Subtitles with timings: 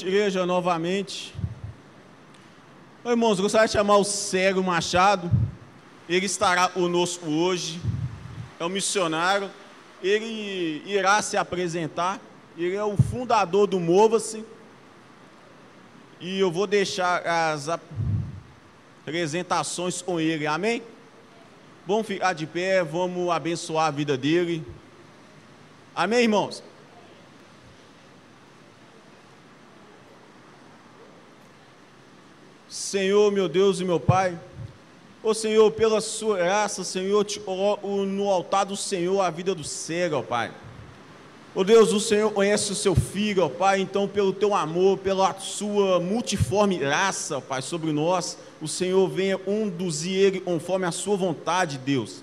[0.00, 1.32] Igreja novamente.
[3.06, 5.30] Irmãos, gostaria de chamar o Cego Machado.
[6.08, 7.80] Ele estará conosco hoje.
[8.58, 9.48] É um missionário.
[10.02, 12.20] Ele irá se apresentar.
[12.58, 14.44] Ele é o fundador do Mova-se.
[16.20, 17.68] E eu vou deixar as
[19.06, 20.44] apresentações com ele.
[20.44, 20.82] Amém?
[21.86, 24.66] Vamos ficar de pé, vamos abençoar a vida dele.
[25.94, 26.64] Amém, irmãos?
[32.74, 34.36] Senhor, meu Deus e meu Pai,
[35.22, 39.62] ó Senhor, pela sua graça, Senhor, te coloco no altar do Senhor a vida do
[39.62, 40.50] cego, ó Pai.
[41.54, 45.32] Ó Deus, o Senhor conhece o seu filho, ó Pai, então pelo teu amor, pela
[45.38, 51.16] sua multiforme graça, ó Pai, sobre nós, o Senhor venha conduzir ele conforme a sua
[51.16, 52.22] vontade, Deus.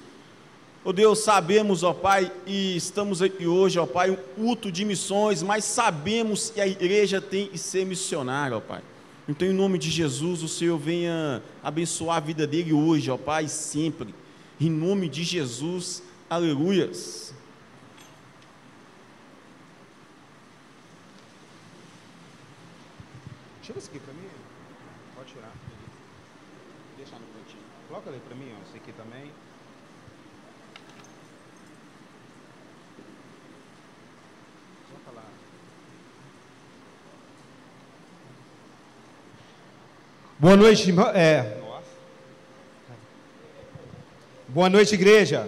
[0.84, 5.42] Ó Deus, sabemos, ó Pai, e estamos aqui hoje, ó Pai, um culto de missões,
[5.42, 8.82] mas sabemos que a igreja tem que ser missionária, ó Pai.
[9.32, 13.48] Então, em nome de Jesus, o Senhor venha abençoar a vida dele hoje, ó Pai,
[13.48, 14.14] sempre.
[14.60, 17.34] Em nome de Jesus, aleluias.
[23.64, 24.28] Tira isso aqui para mim.
[25.16, 25.54] Pode tirar.
[26.98, 27.64] Deixa no cantinho.
[27.88, 28.68] Coloca ali para mim, ó.
[28.68, 29.32] Esse aqui também.
[34.90, 35.24] Coloca lá.
[40.42, 40.92] Boa noite.
[41.14, 41.56] É.
[44.48, 45.48] Boa noite, igreja.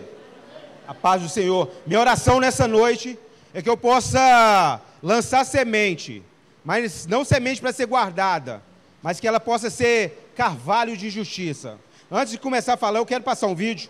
[0.87, 1.71] A paz do Senhor.
[1.87, 3.17] Minha oração nessa noite
[3.55, 6.21] é que eu possa lançar semente,
[6.63, 8.61] mas não semente para ser guardada,
[9.01, 11.79] mas que ela possa ser carvalho de justiça.
[12.11, 13.89] Antes de começar a falar, eu quero passar um vídeo.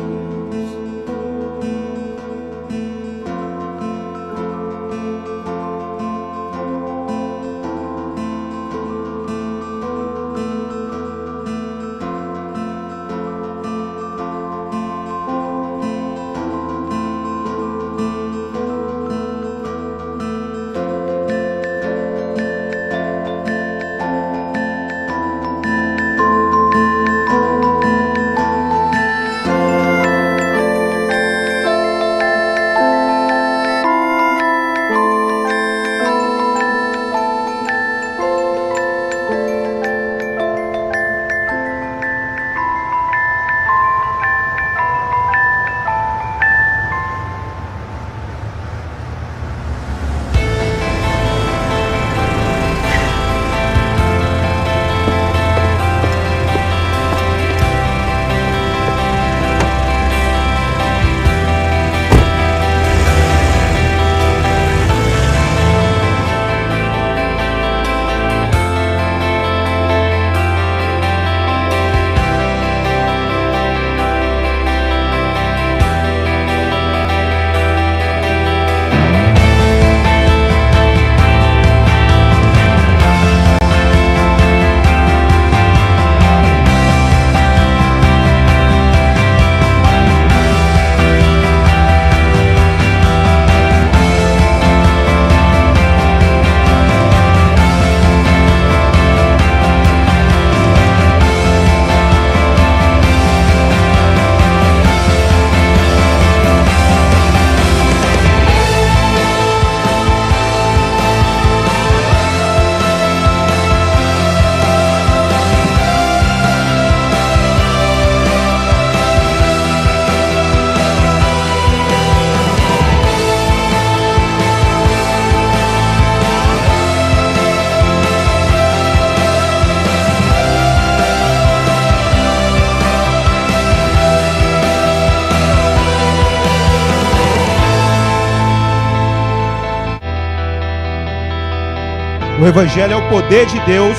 [142.44, 143.96] O Evangelho é o poder de Deus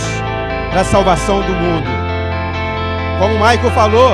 [0.70, 1.88] para a salvação do mundo.
[3.18, 4.12] Como o Michael falou,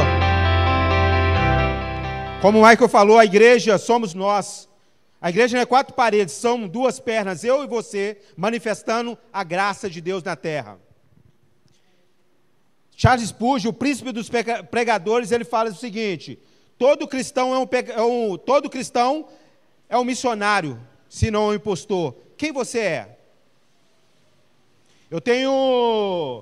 [2.42, 4.70] como o Michael falou, a igreja somos nós.
[5.20, 9.90] A igreja não é quatro paredes, são duas pernas, eu e você, manifestando a graça
[9.90, 10.80] de Deus na terra.
[12.96, 16.40] Charles Spurgeon, o príncipe dos pregadores, ele fala o seguinte:
[16.78, 19.28] todo cristão é um, é um, todo cristão
[19.90, 20.80] é um missionário,
[21.10, 22.16] se não um impostor.
[22.38, 23.18] Quem você é?
[25.12, 26.42] Eu tenho,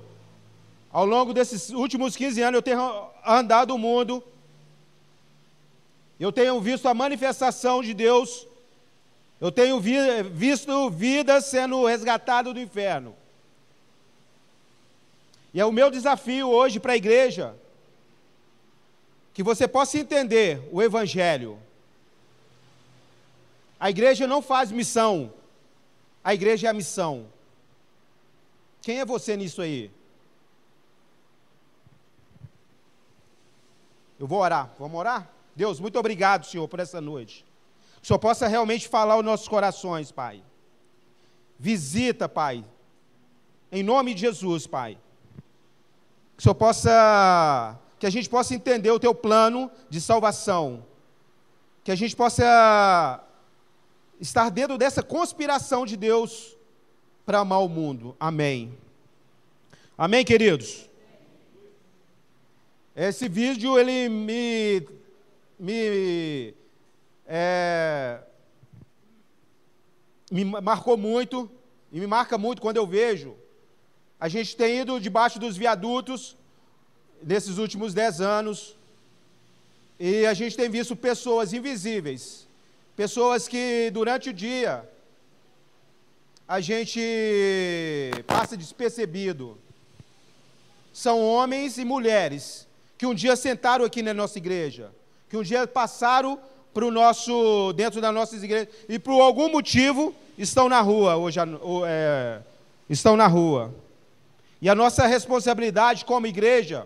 [0.92, 4.22] ao longo desses últimos 15 anos, eu tenho andado o mundo,
[6.20, 8.46] eu tenho visto a manifestação de Deus,
[9.40, 9.96] eu tenho vi,
[10.32, 13.16] visto vidas sendo resgatadas do inferno.
[15.52, 17.56] E é o meu desafio hoje para a igreja,
[19.34, 21.58] que você possa entender o Evangelho.
[23.80, 25.32] A igreja não faz missão,
[26.22, 27.26] a igreja é a missão.
[28.82, 29.90] Quem é você nisso aí?
[34.18, 34.70] Eu vou orar.
[34.78, 35.30] Vamos orar?
[35.54, 37.44] Deus, muito obrigado, Senhor, por essa noite.
[37.96, 40.42] Que o Senhor possa realmente falar aos nossos corações, Pai.
[41.58, 42.64] Visita, Pai.
[43.70, 44.98] Em nome de Jesus, Pai.
[46.36, 47.78] Que o Senhor possa.
[47.98, 50.86] Que a gente possa entender o teu plano de salvação.
[51.84, 53.22] Que a gente possa
[54.18, 56.56] estar dentro dessa conspiração de Deus
[57.30, 58.16] para amar o mundo.
[58.18, 58.76] Amém.
[59.96, 60.90] Amém, queridos?
[62.96, 64.84] Esse vídeo, ele me,
[65.56, 66.52] me,
[67.24, 68.18] é,
[70.28, 71.48] me marcou muito,
[71.92, 73.36] e me marca muito quando eu vejo.
[74.18, 76.36] A gente tem ido debaixo dos viadutos
[77.22, 78.76] nesses últimos dez anos,
[80.00, 82.48] e a gente tem visto pessoas invisíveis,
[82.96, 84.84] pessoas que durante o dia
[86.50, 87.00] a gente
[88.26, 89.56] passa despercebido.
[90.92, 92.66] São homens e mulheres
[92.98, 94.90] que um dia sentaram aqui na nossa igreja,
[95.28, 96.40] que um dia passaram
[96.74, 101.38] para o nosso dentro das nossas igrejas e por algum motivo estão na rua hoje
[101.86, 102.40] é,
[102.88, 103.72] estão na rua.
[104.60, 106.84] E a nossa responsabilidade como igreja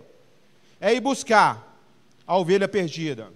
[0.79, 1.75] é ir buscar
[2.27, 3.33] a ovelha perdida.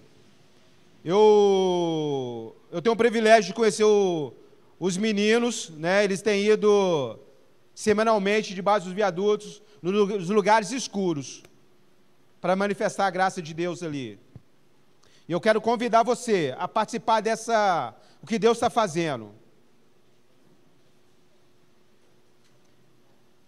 [1.03, 4.31] Eu eu tenho o privilégio de conhecer o
[4.79, 7.19] os meninos, né, eles têm ido
[7.75, 11.43] semanalmente debaixo dos viadutos, nos lugares escuros,
[12.41, 14.19] para manifestar a graça de Deus ali.
[15.27, 19.31] E eu quero convidar você a participar dessa, o que Deus está fazendo.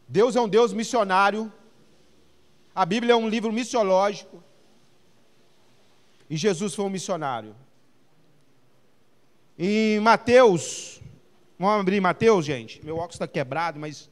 [0.08, 1.52] Deus é um Deus missionário.
[2.76, 4.44] A Bíblia é um livro missiológico.
[6.30, 7.56] E Jesus foi um missionário.
[9.58, 11.01] Em Mateus,
[11.68, 12.84] vamos abrir Mateus, gente.
[12.84, 14.10] Meu óculos está quebrado, mas.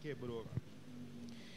[0.00, 0.44] Quebrou.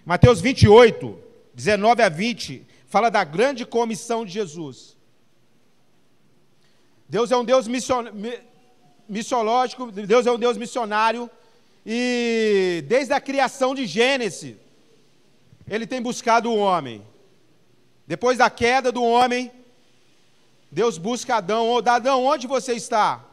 [0.05, 1.17] Mateus 28,
[1.53, 4.97] 19 a 20, fala da grande comissão de Jesus.
[7.07, 7.67] Deus é um Deus
[9.07, 11.29] missiológico, Deus é um Deus missionário,
[11.85, 14.55] e desde a criação de Gênesis,
[15.67, 17.01] ele tem buscado o homem.
[18.05, 19.51] Depois da queda do homem,
[20.73, 21.69] Deus busca Adão.
[21.69, 23.23] Ô, Adão, onde você está?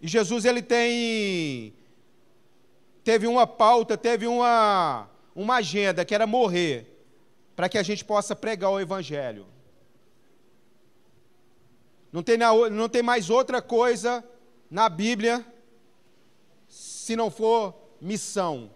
[0.00, 1.74] E Jesus ele tem
[3.02, 6.86] teve uma pauta, teve uma uma agenda que era morrer
[7.56, 9.46] para que a gente possa pregar o evangelho.
[12.12, 14.24] Não tem, não tem mais outra coisa
[14.70, 15.44] na Bíblia
[16.68, 18.70] se não for missão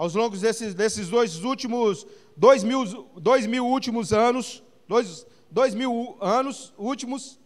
[0.00, 2.06] aos longos desses, desses dois últimos,
[2.40, 2.86] dois mil,
[3.20, 7.38] dois mil últimos anos, dois, dois mil anos últimos,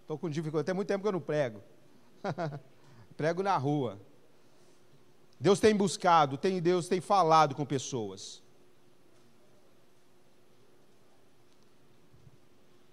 [0.00, 1.62] estou com dificuldade, tem muito tempo que eu não prego,
[3.16, 4.00] prego na rua.
[5.38, 8.42] Deus tem buscado, tem, Deus tem falado com pessoas.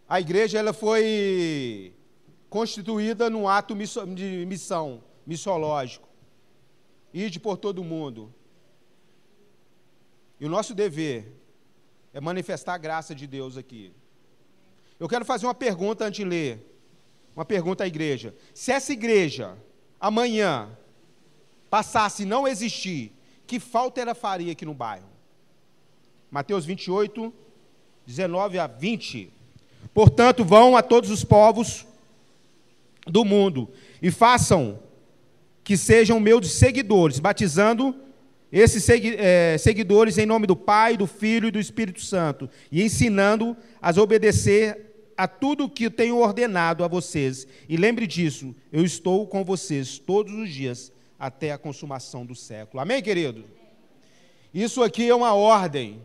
[0.07, 1.95] A igreja ela foi
[2.47, 6.07] constituída num ato de missão, missiológico.
[7.11, 8.31] Ide por todo mundo,
[10.41, 11.31] e o nosso dever
[12.11, 13.93] é manifestar a graça de Deus aqui.
[14.99, 16.67] Eu quero fazer uma pergunta antes de ler.
[17.35, 18.33] Uma pergunta à igreja.
[18.51, 19.55] Se essa igreja
[19.99, 20.75] amanhã
[21.69, 23.13] passasse não existir,
[23.45, 25.07] que falta ela faria aqui no bairro?
[26.31, 27.31] Mateus 28,
[28.07, 29.31] 19 a 20.
[29.93, 31.85] Portanto, vão a todos os povos
[33.05, 33.69] do mundo
[34.01, 34.79] e façam
[35.63, 37.95] que sejam meus seguidores, batizando
[38.51, 43.55] esses é, seguidores em nome do Pai, do Filho e do Espírito Santo, e ensinando
[43.81, 47.47] a obedecer a tudo o que tenho ordenado a vocês.
[47.69, 52.81] E lembre disso, eu estou com vocês todos os dias até a consumação do século.
[52.81, 53.45] Amém, querido?
[54.53, 56.01] Isso aqui é uma ordem.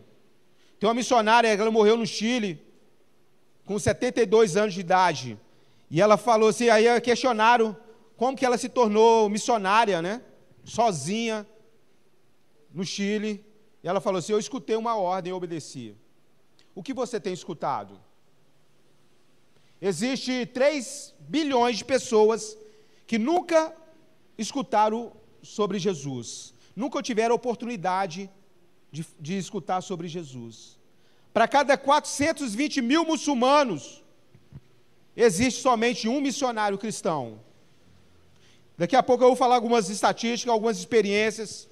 [0.79, 2.61] Tem uma missionária, ela morreu no Chile,
[3.65, 5.37] com 72 anos de idade.
[5.89, 7.75] E ela falou assim, aí questionaram
[8.15, 10.21] como que ela se tornou missionária, né?
[10.63, 11.45] Sozinha
[12.77, 13.43] no Chile,
[13.83, 15.95] e ela falou assim: Eu escutei uma ordem e obedeci.
[16.75, 17.99] O que você tem escutado?
[19.81, 22.55] Existe 3 bilhões de pessoas
[23.07, 23.75] que nunca
[24.37, 28.29] escutaram sobre Jesus, nunca tiveram oportunidade
[28.91, 30.77] de, de escutar sobre Jesus.
[31.33, 34.03] Para cada 420 mil muçulmanos,
[35.15, 37.39] existe somente um missionário cristão.
[38.77, 41.67] Daqui a pouco eu vou falar algumas estatísticas, algumas experiências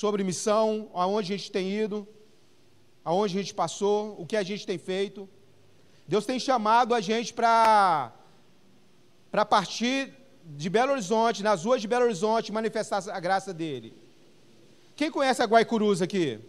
[0.00, 2.08] sobre missão, aonde a gente tem ido,
[3.04, 5.28] aonde a gente passou, o que a gente tem feito.
[6.08, 8.10] Deus tem chamado a gente para
[9.30, 9.98] para partir
[10.60, 13.92] de Belo Horizonte, nas ruas de Belo Horizonte, manifestar a graça dele.
[14.96, 16.40] Quem conhece a Guaicurus aqui?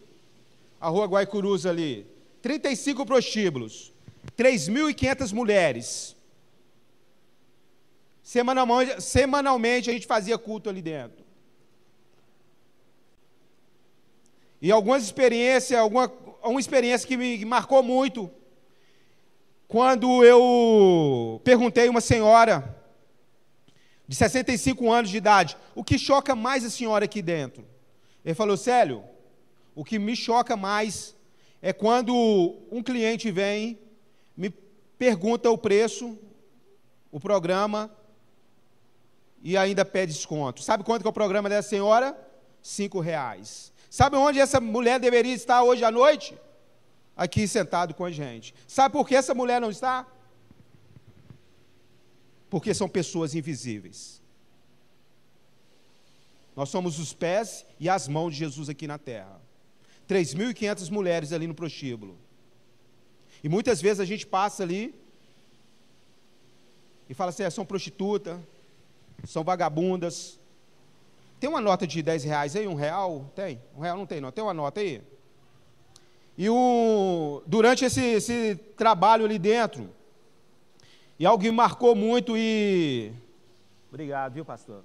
[0.79, 2.08] A rua Guaicurus ali.
[2.41, 3.91] 35 prostíbulos,
[4.38, 6.15] 3.500 mulheres.
[8.24, 11.21] Semanalmente, semanalmente a gente fazia culto ali dentro.
[14.62, 16.12] E algumas experiências, alguma
[16.44, 18.30] uma experiência que me marcou muito,
[19.68, 22.77] quando eu perguntei a uma senhora
[24.08, 27.65] de 65 anos de idade, o que choca mais a senhora aqui dentro?
[28.25, 29.03] Ele falou, Célio,
[29.74, 31.15] o que me choca mais
[31.62, 32.13] é quando
[32.72, 33.80] um cliente vem,
[34.36, 34.50] me
[34.98, 36.18] pergunta o preço,
[37.12, 37.89] o programa,
[39.41, 40.62] e ainda pede desconto.
[40.62, 42.18] Sabe quanto que é o programa dessa senhora?
[42.62, 43.71] Cinco reais.
[43.91, 46.33] Sabe onde essa mulher deveria estar hoje à noite?
[47.13, 48.55] Aqui sentado com a gente.
[48.65, 50.07] Sabe por que essa mulher não está?
[52.50, 54.21] Porque são pessoas invisíveis.
[56.55, 59.41] Nós somos os pés e as mãos de Jesus aqui na terra.
[60.07, 62.17] 3.500 mulheres ali no prostíbulo.
[63.43, 64.95] E muitas vezes a gente passa ali
[67.10, 68.39] e fala assim: é, são prostitutas,
[69.25, 70.39] são vagabundas,
[71.41, 73.25] tem uma nota de 10 reais aí, um real?
[73.33, 73.60] Tem?
[73.75, 74.31] Um real não tem, não.
[74.31, 75.01] Tem uma nota aí?
[76.38, 79.89] E o, durante esse, esse trabalho ali dentro,
[81.17, 83.12] e algo me marcou muito e.
[83.89, 84.83] Obrigado, viu, pastor?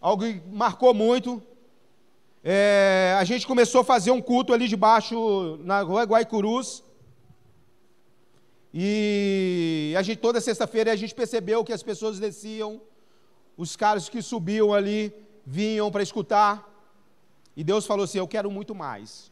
[0.00, 1.42] Algo que marcou muito.
[2.42, 6.82] É, a gente começou a fazer um culto ali debaixo, na rua Guaicurus.
[8.72, 12.80] E a gente, toda sexta-feira a gente percebeu que as pessoas desciam,
[13.56, 15.12] os caras que subiam ali
[15.44, 16.68] vinham para escutar.
[17.56, 19.30] E Deus falou assim: Eu quero muito mais.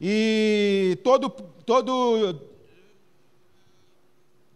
[0.00, 2.40] E todo, todo,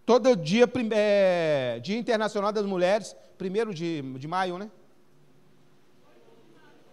[0.06, 4.70] todo dia, é, Dia Internacional das Mulheres, primeiro de, de maio, né?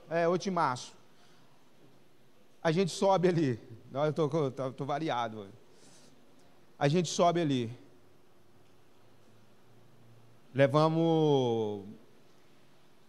[0.09, 0.93] É, 8 de março.
[2.61, 3.59] A gente sobe ali.
[3.89, 5.47] Não, eu estou variado.
[6.77, 7.71] A gente sobe ali.
[10.53, 11.85] Levamos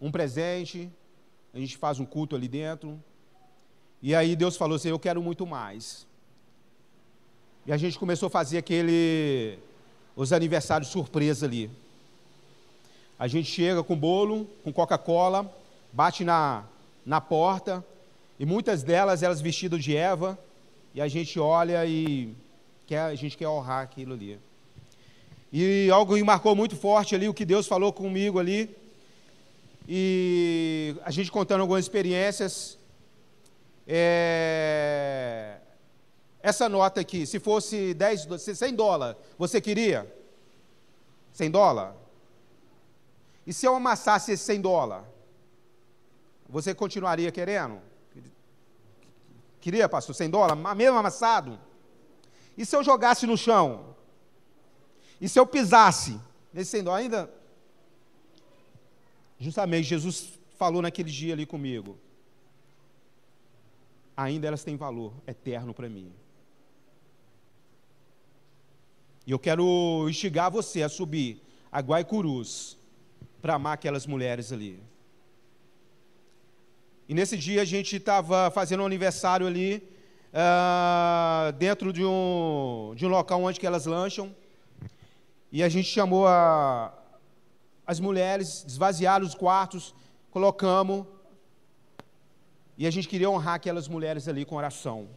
[0.00, 0.90] um presente,
[1.52, 3.02] a gente faz um culto ali dentro.
[4.00, 6.06] E aí Deus falou assim: Eu quero muito mais.
[7.66, 9.58] E a gente começou a fazer aquele.
[10.16, 11.70] os aniversários surpresa ali.
[13.18, 15.49] A gente chega com bolo, com Coca-Cola,
[15.92, 16.64] bate na,
[17.06, 17.84] na porta,
[18.38, 20.37] e muitas delas, elas vestidas de Eva,
[20.92, 22.34] e a gente olha e
[22.87, 24.40] quer, a gente quer honrar aquilo ali.
[25.52, 28.75] E algo me marcou muito forte ali, o que Deus falou comigo ali,
[29.87, 32.78] e a gente contando algumas experiências.
[33.87, 35.59] É...
[36.40, 40.11] Essa nota aqui, se fosse 10, 100 dólares, você queria?
[41.35, 41.94] 100 dólares?
[43.47, 45.06] E se eu amassasse esse 100 dólares?
[46.49, 47.80] Você continuaria querendo?
[49.61, 50.76] Queria, pastor, 100 dólares?
[50.76, 51.59] Mesmo amassado?
[52.56, 53.95] E se eu jogasse no chão?
[55.23, 56.21] E se eu pisasse
[56.52, 57.04] nesse 100 dólares?
[57.04, 57.43] Ainda
[59.43, 61.99] Justamente, Jesus falou naquele dia ali comigo.
[64.17, 66.13] Ainda elas têm valor eterno para mim.
[69.26, 72.78] E eu quero instigar você a subir a Guaicurus
[73.41, 74.80] para amar aquelas mulheres ali.
[77.08, 79.82] E nesse dia a gente estava fazendo um aniversário ali,
[80.32, 84.32] uh, dentro de um, de um local onde que elas lancham.
[85.52, 86.91] E a gente chamou a,
[87.86, 89.95] as mulheres, esvaziaram os quartos,
[90.30, 91.06] colocamos.
[92.78, 95.08] E a gente queria honrar aquelas mulheres ali com oração,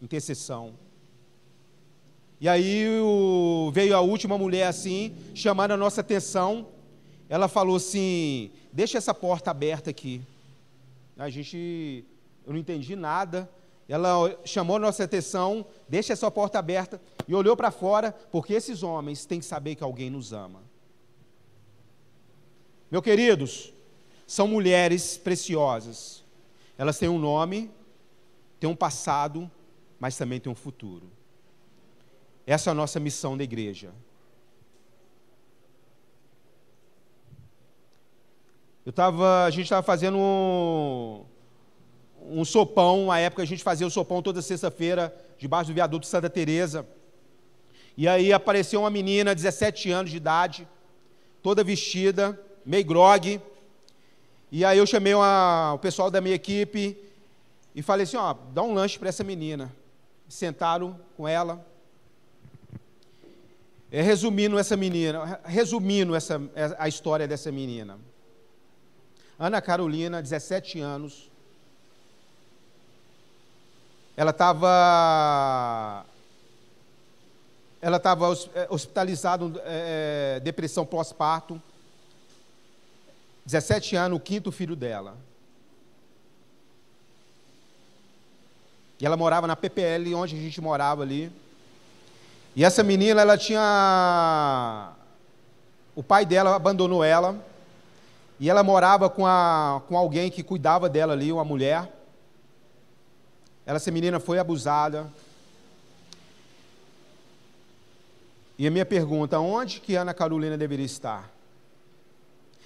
[0.00, 0.74] intercessão.
[2.40, 6.68] E aí o, veio a última mulher assim, chamando a nossa atenção.
[7.28, 10.22] Ela falou assim: Deixa essa porta aberta aqui.
[11.18, 12.04] A gente,
[12.46, 13.50] eu não entendi nada.
[13.90, 19.26] Ela chamou nossa atenção, deixa essa porta aberta e olhou para fora, porque esses homens
[19.26, 20.62] têm que saber que alguém nos ama.
[22.88, 23.74] Meus queridos,
[24.24, 26.22] são mulheres preciosas.
[26.78, 27.68] Elas têm um nome,
[28.60, 29.50] têm um passado,
[29.98, 31.10] mas também têm um futuro.
[32.46, 33.92] Essa é a nossa missão da igreja.
[38.86, 41.24] Eu tava, a gente estava fazendo um,
[42.30, 46.30] um sopão, a época a gente fazia o sopão toda sexta-feira, debaixo do viaduto Santa
[46.30, 46.86] Teresa.
[47.96, 50.68] E aí apareceu uma menina, 17 anos de idade,
[51.42, 53.40] toda vestida, meio grog.
[54.52, 56.96] E aí eu chamei uma, o pessoal da minha equipe
[57.74, 59.72] e falei assim, ó, dá um lanche para essa menina.
[60.28, 61.64] Sentaram com ela.
[63.92, 66.40] É, resumindo essa menina, resumindo essa,
[66.78, 67.98] a história dessa menina.
[69.38, 71.29] Ana Carolina, 17 anos.
[74.20, 76.04] Ela estava
[77.80, 81.58] ela estava é, hospitalizada, é, depressão pós-parto.
[83.46, 85.16] 17 anos, o quinto filho dela.
[89.00, 91.32] E ela morava na PPL, onde a gente morava ali.
[92.54, 94.92] E essa menina, ela tinha.
[95.96, 97.42] O pai dela abandonou ela.
[98.38, 101.99] E ela morava com, a, com alguém que cuidava dela ali, uma mulher.
[103.76, 105.10] Essa menina foi abusada.
[108.58, 111.30] E a minha pergunta: onde que Ana Carolina deveria estar?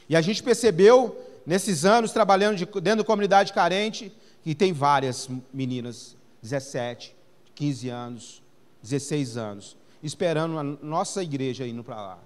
[0.08, 4.12] E a gente percebeu, nesses anos, trabalhando de, dentro da comunidade carente,
[4.42, 7.14] que tem várias meninas, 17,
[7.54, 8.42] 15 anos,
[8.82, 12.18] 16 anos, esperando a nossa igreja indo para lá,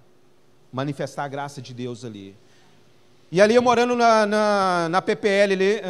[0.73, 2.35] manifestar a graça de Deus ali.
[3.31, 5.81] E ali eu morando na, na, na PPL, ali,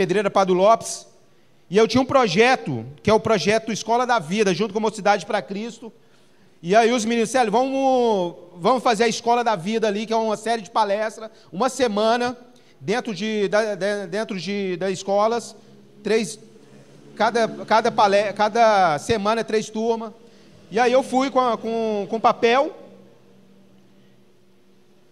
[0.00, 1.06] Pedreira Pado Lopes,
[1.68, 4.80] e eu tinha um projeto, que é o projeto Escola da Vida, junto com a
[4.80, 5.92] Mocidade para Cristo,
[6.62, 10.16] e aí os meninos disseram, vamos, vamos fazer a Escola da Vida ali, que é
[10.16, 12.34] uma série de palestras, uma semana,
[12.80, 13.74] dentro de, da,
[14.06, 15.54] dentro de, das escolas,
[16.02, 16.38] três,
[17.14, 20.12] cada, cada, palé, cada semana três turmas.
[20.70, 22.74] E aí eu fui com, com, com papel,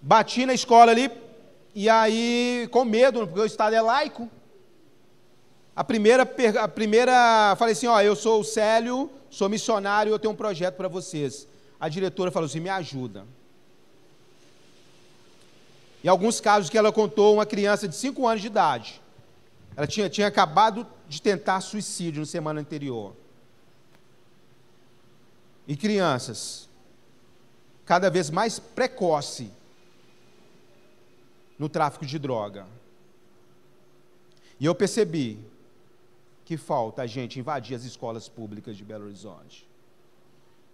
[0.01, 1.11] bati na escola ali,
[1.75, 4.31] e aí, com medo, porque o Estado é laico,
[5.79, 6.25] a primeira,
[6.61, 10.75] a primeira, falei assim, ó, eu sou o Célio, sou missionário, eu tenho um projeto
[10.75, 11.47] para vocês.
[11.79, 13.25] A diretora falou assim, me ajuda.
[16.03, 19.01] Em alguns casos que ela contou, uma criança de 5 anos de idade,
[19.77, 23.15] ela tinha, tinha acabado de tentar suicídio na semana anterior.
[25.65, 26.69] E crianças,
[27.87, 29.53] cada vez mais precoce
[31.57, 32.67] no tráfico de droga.
[34.59, 35.39] E eu percebi
[36.49, 39.69] que falta a gente invadir as escolas públicas de Belo Horizonte.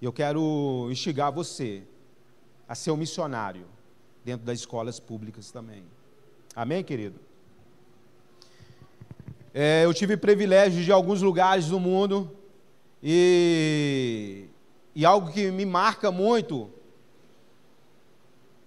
[0.01, 1.83] Eu quero instigar você
[2.69, 3.67] a ser um missionário
[4.25, 5.83] dentro das escolas públicas também.
[6.55, 7.19] Amém, querido?
[9.53, 12.31] É, eu tive privilégio de alguns lugares do mundo
[13.03, 14.45] e,
[14.95, 16.71] e algo que me marca muito,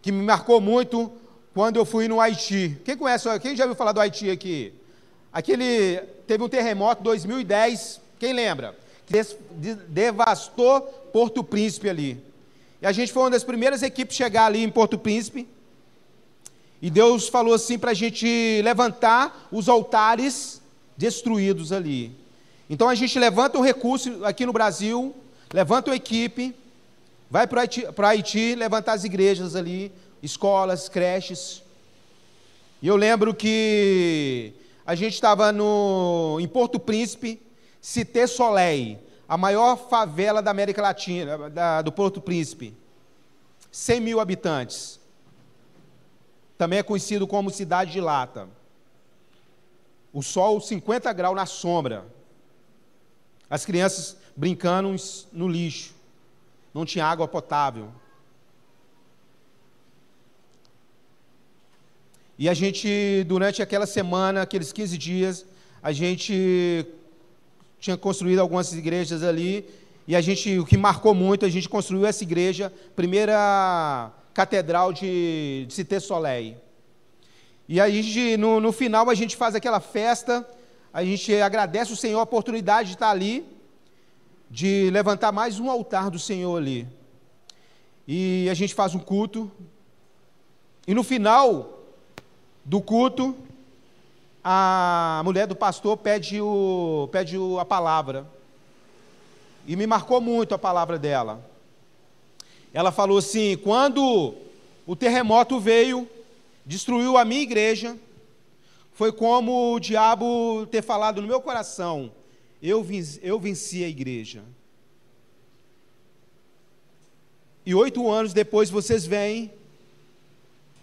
[0.01, 1.13] que me marcou muito
[1.53, 2.77] quando eu fui no Haiti.
[2.83, 3.39] Quem conhece?
[3.39, 4.73] Quem já ouviu falar do Haiti aqui?
[5.31, 8.75] Aquele teve um terremoto em 2010, quem lembra?
[9.05, 9.21] Que
[9.87, 10.81] devastou
[11.13, 12.21] Porto Príncipe ali.
[12.81, 15.47] E a gente foi uma das primeiras equipes a chegar ali em Porto Príncipe.
[16.81, 20.61] E Deus falou assim para a gente levantar os altares
[20.95, 22.11] destruídos ali.
[22.69, 25.15] Então a gente levanta um recurso aqui no Brasil,
[25.51, 26.53] levanta uma equipe,
[27.29, 31.63] vai para Haiti, Haiti levantar as igrejas ali, escolas, creches.
[32.81, 34.53] E eu lembro que
[34.87, 35.53] a gente estava
[36.39, 37.41] em Porto Príncipe,
[37.81, 38.97] Cité Soleil,
[39.27, 42.73] a maior favela da América Latina, da, do Porto Príncipe.
[43.69, 44.97] 100 mil habitantes.
[46.57, 48.47] Também é conhecido como Cidade de Lata.
[50.13, 52.05] O sol 50 graus na sombra.
[53.49, 54.95] As crianças brincando
[55.33, 55.93] no lixo.
[56.73, 57.91] Não tinha água potável.
[62.39, 65.45] E a gente, durante aquela semana, aqueles 15 dias,
[65.81, 66.85] a gente
[67.79, 69.67] tinha construído algumas igrejas ali,
[70.07, 75.65] e a gente, o que marcou muito, a gente construiu essa igreja, primeira catedral de,
[75.67, 76.55] de Cité Soleil.
[77.67, 80.47] E aí, no, no final, a gente faz aquela festa,
[80.93, 83.45] a gente agradece o Senhor a oportunidade de estar ali,
[84.49, 86.87] de levantar mais um altar do Senhor ali.
[88.07, 89.51] E a gente faz um culto.
[90.87, 91.76] E no final,
[92.67, 93.33] do culto,
[94.43, 98.27] a mulher do pastor pede, o, pede o, a palavra.
[99.65, 101.43] E me marcou muito a palavra dela.
[102.73, 104.35] Ela falou assim: quando
[104.85, 106.09] o terremoto veio,
[106.65, 107.97] destruiu a minha igreja,
[108.91, 112.11] foi como o diabo ter falado no meu coração:
[112.61, 114.43] eu venci, eu venci a igreja.
[117.65, 119.53] E oito anos depois vocês vêm,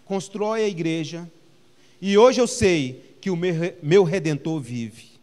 [0.03, 1.29] constrói a igreja,
[2.01, 3.37] e hoje eu sei que o
[3.81, 5.15] meu redentor vive.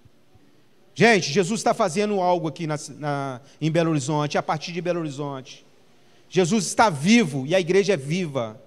[0.95, 5.01] Gente, Jesus está fazendo algo aqui na, na, em Belo Horizonte, a partir de Belo
[5.01, 5.65] Horizonte.
[6.29, 8.61] Jesus está vivo e a igreja é viva.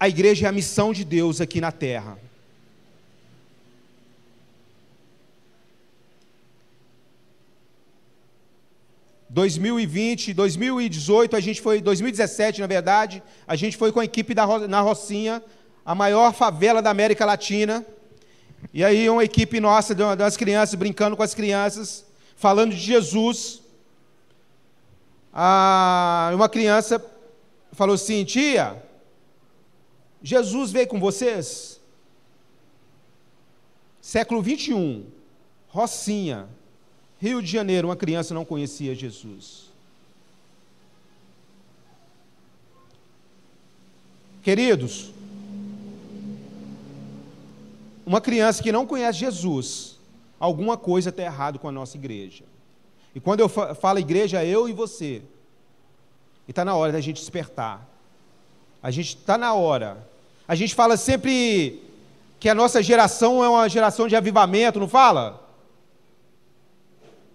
[0.00, 2.18] A igreja é a missão de Deus aqui na terra.
[9.30, 11.82] ...2020, 2018, a gente foi...
[11.82, 13.22] ...2017, na verdade...
[13.46, 15.42] ...a gente foi com a equipe da, na Rocinha
[15.88, 17.82] a maior favela da América Latina.
[18.74, 22.04] E aí uma equipe nossa, das crianças, brincando com as crianças,
[22.36, 23.62] falando de Jesus.
[25.32, 27.02] Ah, uma criança
[27.72, 28.82] falou assim, tia,
[30.22, 31.80] Jesus veio com vocês?
[33.98, 35.06] Século 21,
[35.68, 36.50] Rocinha,
[37.18, 39.70] Rio de Janeiro, uma criança não conhecia Jesus.
[44.42, 45.12] Queridos,
[48.08, 49.98] uma criança que não conhece Jesus,
[50.40, 52.42] alguma coisa está errado com a nossa igreja.
[53.14, 55.20] E quando eu falo igreja, eu e você.
[56.46, 57.86] E está na hora da gente despertar.
[58.82, 60.08] A gente está na hora.
[60.46, 61.82] A gente fala sempre
[62.40, 65.46] que a nossa geração é uma geração de avivamento, não fala?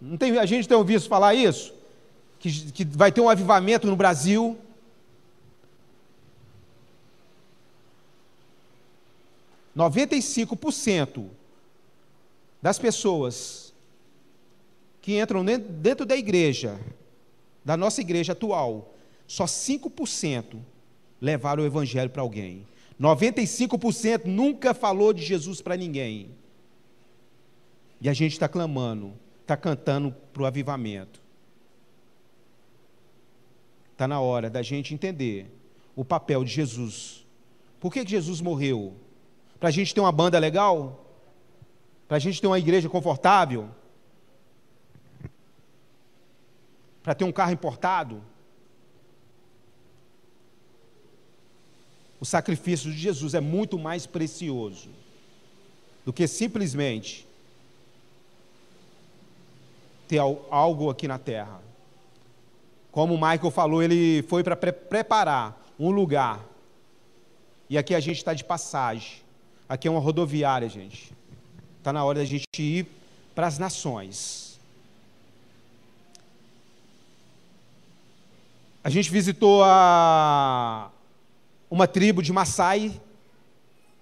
[0.01, 1.71] Não tem, a gente tem ouvido falar isso?
[2.39, 4.57] Que, que vai ter um avivamento no Brasil.
[9.75, 11.29] 95%
[12.61, 13.73] das pessoas
[15.01, 16.79] que entram dentro da igreja,
[17.65, 18.93] da nossa igreja atual,
[19.27, 20.59] só 5%
[21.19, 22.65] levaram o evangelho para alguém.
[22.99, 26.29] 95% nunca falou de Jesus para ninguém.
[27.99, 31.21] E a gente está clamando, está cantando para o avivamento.
[33.91, 35.51] Está na hora da gente entender
[35.95, 37.25] o papel de Jesus.
[37.79, 38.93] Por que, que Jesus morreu?
[39.63, 41.05] Para a gente ter uma banda legal?
[42.05, 43.69] Para a gente ter uma igreja confortável?
[47.01, 48.21] Para ter um carro importado?
[52.19, 54.89] O sacrifício de Jesus é muito mais precioso
[56.03, 57.25] do que simplesmente
[60.09, 61.61] ter algo aqui na terra.
[62.91, 66.43] Como o Michael falou, ele foi para pre preparar um lugar.
[67.69, 69.22] E aqui a gente está de passagem.
[69.73, 71.11] Aqui é uma rodoviária, gente.
[71.79, 72.85] Está na hora da gente ir
[73.33, 74.59] para as nações.
[78.83, 80.91] A gente visitou a,
[81.71, 83.01] uma tribo de Maasai,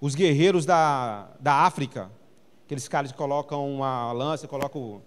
[0.02, 2.12] os guerreiros da, da África.
[2.66, 5.02] Aqueles caras que colocam uma lança, colocam.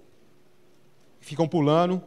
[1.21, 2.03] ficam pulando.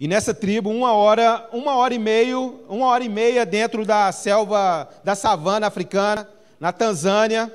[0.00, 4.10] E nessa tribo, uma hora, uma hora e meio, uma hora e meia dentro da
[4.10, 6.26] selva da savana africana,
[6.60, 7.52] na Tanzânia,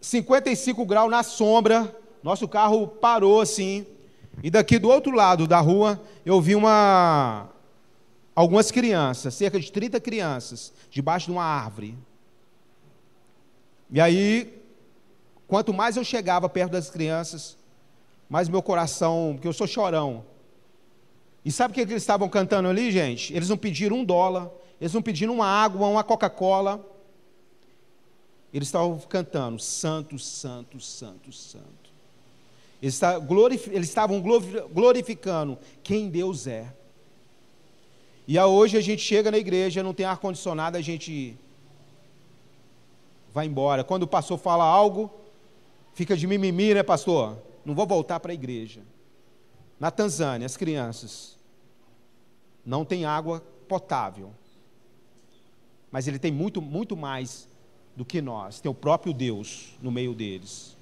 [0.00, 3.86] 55 graus na sombra, nosso carro parou assim.
[4.42, 7.48] E daqui do outro lado da rua, eu vi uma
[8.34, 11.98] algumas crianças, cerca de 30 crianças, debaixo de uma árvore.
[13.90, 14.62] E aí,
[15.48, 17.56] quanto mais eu chegava perto das crianças,
[18.28, 20.24] mas meu coração, porque eu sou chorão.
[21.44, 23.34] E sabe o que eles estavam cantando ali, gente?
[23.34, 24.48] Eles não pediram um dólar,
[24.80, 26.84] eles não pediram uma água, uma Coca-Cola.
[28.52, 31.88] Eles estavam cantando: Santo, Santo, Santo, Santo.
[32.80, 33.00] Eles
[33.88, 34.22] estavam
[34.72, 36.72] glorificando quem Deus é.
[38.26, 41.36] E hoje a gente chega na igreja, não tem ar-condicionado, a gente
[43.34, 43.82] vai embora.
[43.82, 45.10] Quando o pastor fala algo,
[45.94, 47.36] fica de mimimi, né, pastor?
[47.68, 48.80] não vou voltar para a igreja.
[49.78, 51.36] Na Tanzânia, as crianças
[52.64, 54.32] não têm água potável.
[55.90, 57.48] Mas ele tem muito, muito mais
[57.96, 58.60] do que nós.
[58.60, 60.76] Tem o próprio Deus no meio deles.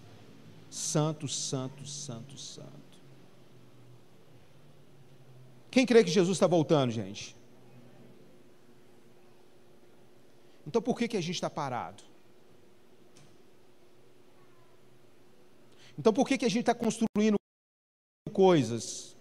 [0.68, 2.70] Santo, santo, santo, santo.
[5.70, 7.36] Quem crê que Jesus está voltando, gente?
[10.66, 12.02] Então por que, que a gente está parado?
[15.98, 17.36] Então por que, que a gente está construindo
[18.32, 19.16] coisas?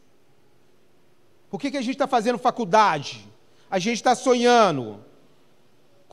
[1.50, 3.26] Por que, que a gente está fazendo faculdade?
[3.70, 5.04] A gente está sonhando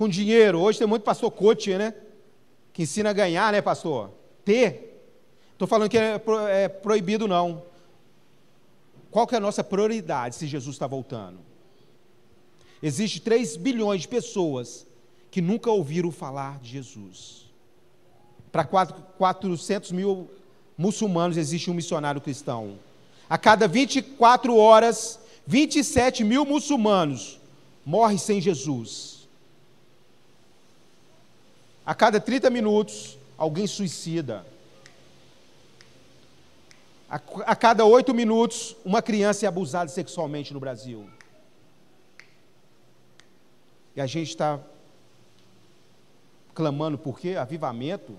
[0.02, 0.58] com dinheiro.
[0.58, 1.94] Hoje tem muito pastor coach, né?
[2.72, 4.10] Que ensina a ganhar, né, pastor?
[4.44, 5.00] Ter.
[5.52, 7.62] Estou falando que é, é proibido, não.
[9.12, 11.38] Qual que é a nossa prioridade se Jesus está voltando?
[12.82, 14.84] Existe 3 bilhões de pessoas
[15.30, 17.44] que nunca ouviram falar de Jesus.
[18.50, 20.28] Para 400 mil
[20.76, 22.76] muçulmanos existe um missionário cristão.
[23.30, 27.38] A cada 24 horas, 27 mil muçulmanos
[27.86, 29.11] morrem sem Jesus.
[31.84, 34.46] A cada 30 minutos, alguém suicida.
[37.08, 41.10] A, a cada oito minutos, uma criança é abusada sexualmente no Brasil.
[43.94, 44.60] E a gente está
[46.54, 47.34] clamando por quê?
[47.36, 48.16] Avivamento.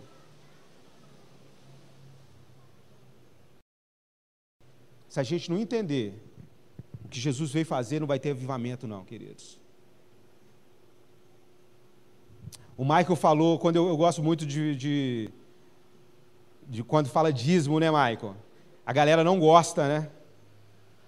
[5.08, 6.14] Se a gente não entender
[7.06, 9.63] o que Jesus veio fazer, não vai ter avivamento, não, queridos.
[12.78, 15.30] O Michael falou, quando eu, eu gosto muito de, de,
[16.68, 18.36] de, quando fala dízimo, né, Michael?
[18.86, 20.10] A galera não gosta, né?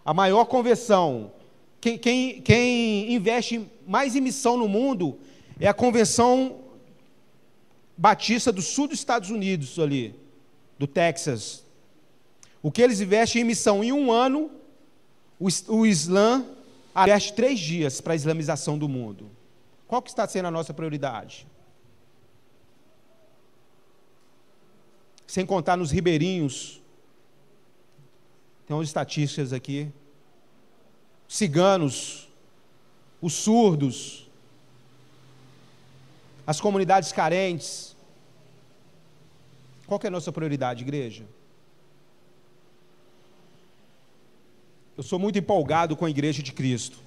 [0.04, 1.32] A maior convenção,
[1.82, 5.17] quem, quem, quem investe mais em missão no mundo
[5.60, 6.60] é a convenção
[7.97, 10.13] batista do sul dos Estados Unidos ali,
[10.78, 11.65] do Texas,
[12.62, 14.51] o que eles investem em missão em um ano,
[15.67, 16.45] o Islã
[17.04, 19.30] investe três dias para a islamização do mundo.
[19.88, 21.45] Qual que está sendo a nossa prioridade?
[25.36, 26.82] Sem contar nos ribeirinhos.
[28.65, 29.91] Tem umas estatísticas aqui.
[31.28, 32.30] Ciganos,
[33.21, 34.30] os surdos,
[36.48, 37.98] as comunidades carentes.
[39.86, 41.26] Qual é a nossa prioridade, igreja?
[44.95, 46.98] Eu sou muito empolgado com a igreja de Cristo.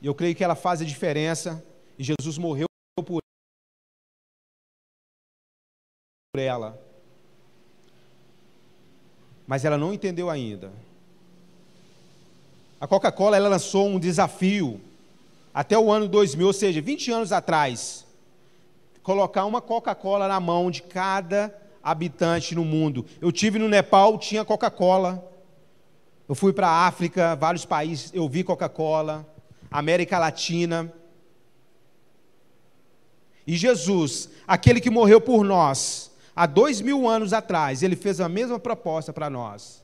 [0.00, 1.64] E eu creio que ela faz a diferença
[1.96, 2.71] e Jesus morreu
[6.34, 6.80] por ela.
[9.46, 10.72] Mas ela não entendeu ainda.
[12.80, 14.80] A Coca-Cola ela lançou um desafio
[15.52, 18.06] até o ano 2000, ou seja, 20 anos atrás.
[19.02, 23.04] colocar uma Coca-Cola na mão de cada habitante no mundo.
[23.20, 25.22] Eu tive no Nepal, tinha Coca-Cola.
[26.26, 29.30] Eu fui para a África, vários países, eu vi Coca-Cola.
[29.70, 30.90] América Latina.
[33.46, 38.28] E Jesus, aquele que morreu por nós, há dois mil anos atrás, ele fez a
[38.28, 39.82] mesma proposta para nós.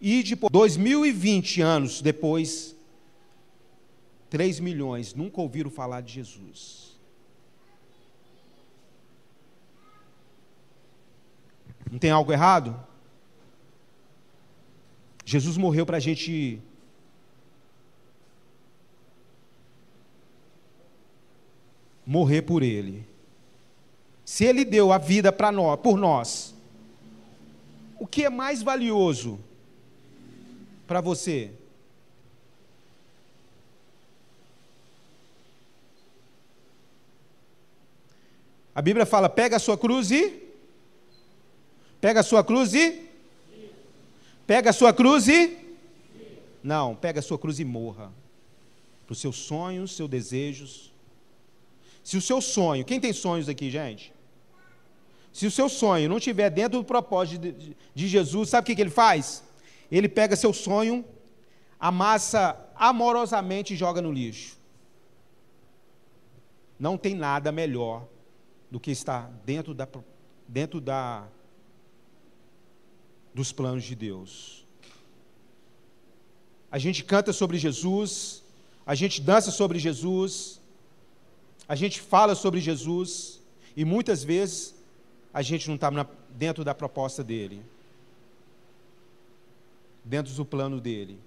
[0.00, 2.74] E de 2020 anos depois,
[4.28, 6.98] 3 milhões nunca ouviram falar de Jesus.
[11.90, 12.82] Não tem algo errado?
[15.24, 16.58] Jesus morreu para a gente
[22.06, 23.06] morrer por ele.
[24.32, 26.54] Se ele deu a vida para nós, por nós,
[28.00, 29.38] o que é mais valioso
[30.86, 31.52] para você?
[38.74, 40.42] A Bíblia fala: pega a sua cruz e.
[42.00, 43.06] Pega a sua cruz e.
[44.46, 45.58] Pega a sua cruz e.
[46.62, 48.10] Não, pega a sua cruz e morra.
[49.04, 50.90] Para os seus sonhos, seus desejos.
[52.02, 54.21] Se o seu sonho, quem tem sonhos aqui, gente?
[55.32, 57.52] Se o seu sonho não estiver dentro do propósito
[57.94, 59.42] de, Jesus, sabe o que, que ele faz?
[59.90, 61.04] Ele pega seu sonho,
[61.80, 64.58] amassa amorosamente e joga no lixo.
[66.78, 68.06] Não tem nada melhor
[68.70, 69.88] do que estar dentro da,
[70.46, 71.26] dentro da
[73.32, 74.66] dos planos de Deus.
[76.70, 78.42] A gente canta sobre Jesus,
[78.84, 80.60] a gente dança sobre Jesus,
[81.66, 83.40] a gente fala sobre Jesus
[83.76, 84.74] e muitas vezes
[85.32, 85.90] a gente não está
[86.30, 87.62] dentro da proposta dele,
[90.04, 91.18] dentro do plano dele.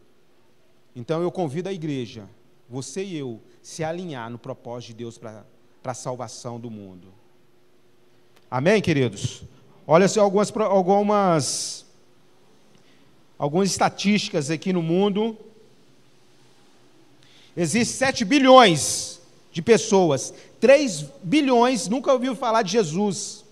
[0.96, 2.30] Então eu convido a igreja,
[2.70, 5.46] você e eu, se alinhar no propósito de Deus para
[5.84, 7.08] a salvação do mundo.
[8.50, 9.44] Amém, queridos?
[9.88, 11.86] Olha só algumas, algumas,
[13.38, 15.38] algumas estatísticas aqui no mundo.
[17.56, 20.34] Existem 7 bilhões de pessoas.
[20.60, 23.45] 3 bilhões nunca ouviu falar de Jesus.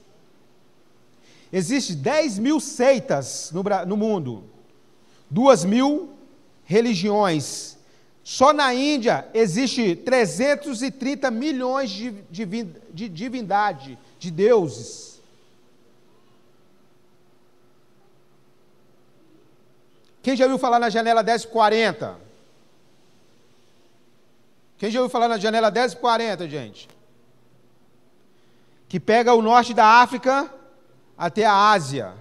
[1.56, 4.44] Existem 10 mil seitas no, no mundo,
[5.30, 6.10] 2 mil
[6.63, 7.78] religiões.
[8.24, 12.46] Só na Índia existe 330 milhões de, de,
[12.92, 15.22] de divindade, de deuses.
[20.24, 22.18] Quem já ouviu falar na janela 1040?
[24.80, 26.89] Quem já ouviu falar na janela 10 e 40, gente?
[28.89, 30.52] Que pega o norte da África
[31.17, 32.13] até a Ásia.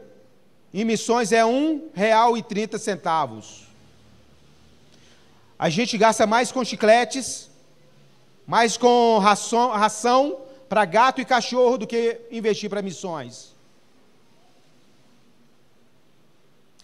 [0.74, 1.52] em missões é R$
[1.96, 3.66] 1,30.
[5.58, 7.50] A gente gasta mais com chicletes,
[8.48, 13.54] mais com ração, ração para gato e cachorro do que investir para missões.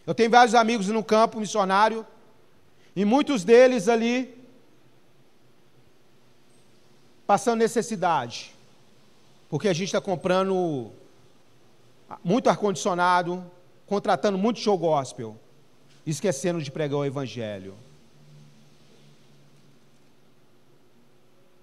[0.05, 2.05] Eu tenho vários amigos no campo missionário,
[2.95, 4.36] e muitos deles ali
[7.27, 8.55] passando necessidade,
[9.49, 10.89] porque a gente está comprando
[12.23, 13.43] muito ar-condicionado,
[13.85, 15.35] contratando muito show gospel,
[16.05, 17.75] esquecendo de pregar o Evangelho.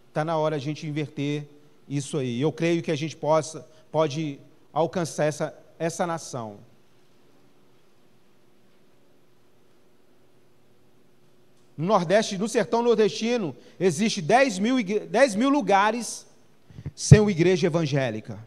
[0.08, 1.48] Está na hora a gente inverter
[1.88, 2.40] isso aí.
[2.40, 4.38] Eu creio que a gente possa, pode
[4.72, 6.58] alcançar essa, essa nação.
[11.76, 16.24] No Nordeste, no sertão nordestino, existe 10 mil, 10 mil lugares
[16.94, 18.38] sem uma igreja evangélica.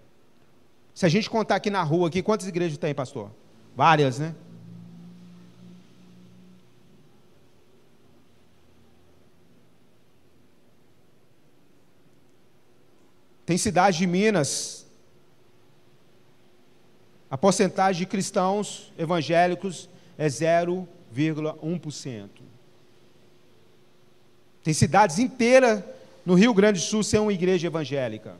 [0.96, 3.30] Se a gente contar aqui na rua, aqui, quantas igrejas tem, pastor?
[3.76, 4.34] Várias, né?
[13.46, 14.88] Tem cidade de Minas,
[17.30, 22.47] a porcentagem de cristãos evangélicos é 0,1%.
[24.68, 25.82] Tem cidades inteiras
[26.26, 28.36] no Rio Grande do Sul sem uma igreja evangélica.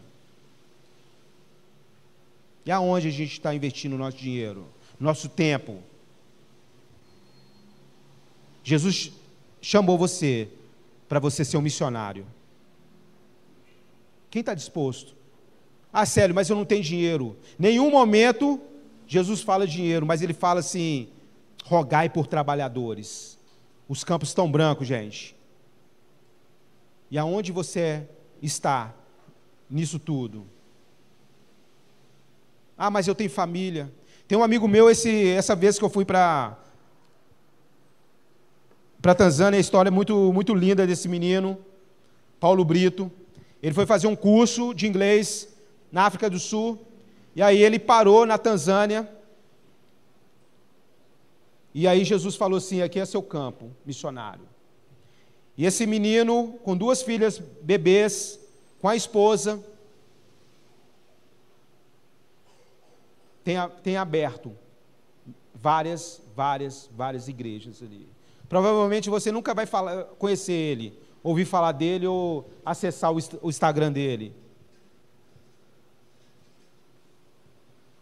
[2.66, 4.68] E aonde a gente está investindo o nosso dinheiro,
[5.00, 5.82] nosso tempo?
[8.62, 9.14] Jesus
[9.62, 10.50] chamou você
[11.08, 12.28] para você ser um missionário?
[14.30, 15.16] Quem está disposto?
[15.94, 17.38] Ah, Célio, mas eu não tenho dinheiro.
[17.58, 18.60] Nenhum momento
[19.08, 21.08] Jesus fala dinheiro, mas ele fala assim:
[21.64, 23.40] rogai por trabalhadores.
[23.88, 25.37] Os campos estão brancos, gente.
[27.10, 28.08] E aonde você
[28.42, 28.94] está
[29.70, 30.46] nisso tudo?
[32.78, 33.92] Ah, mas eu tenho família.
[34.28, 36.58] Tem um amigo meu, esse, essa vez que eu fui para
[39.02, 41.58] para Tanzânia, a história é muito, muito linda desse menino,
[42.40, 43.12] Paulo Brito.
[43.62, 45.48] Ele foi fazer um curso de inglês
[45.92, 46.86] na África do Sul,
[47.36, 49.10] e aí ele parou na Tanzânia.
[51.74, 54.44] E aí Jesus falou assim: aqui é seu campo missionário.
[55.58, 58.40] E esse menino, com duas filhas bebês,
[58.80, 59.60] com a esposa,
[63.44, 64.56] tem, tem aberto
[65.56, 68.08] várias, várias, várias igrejas ali.
[68.48, 70.94] Provavelmente você nunca vai falar, conhecer ele,
[71.24, 74.34] ouvir falar dele ou acessar o, o Instagram dele.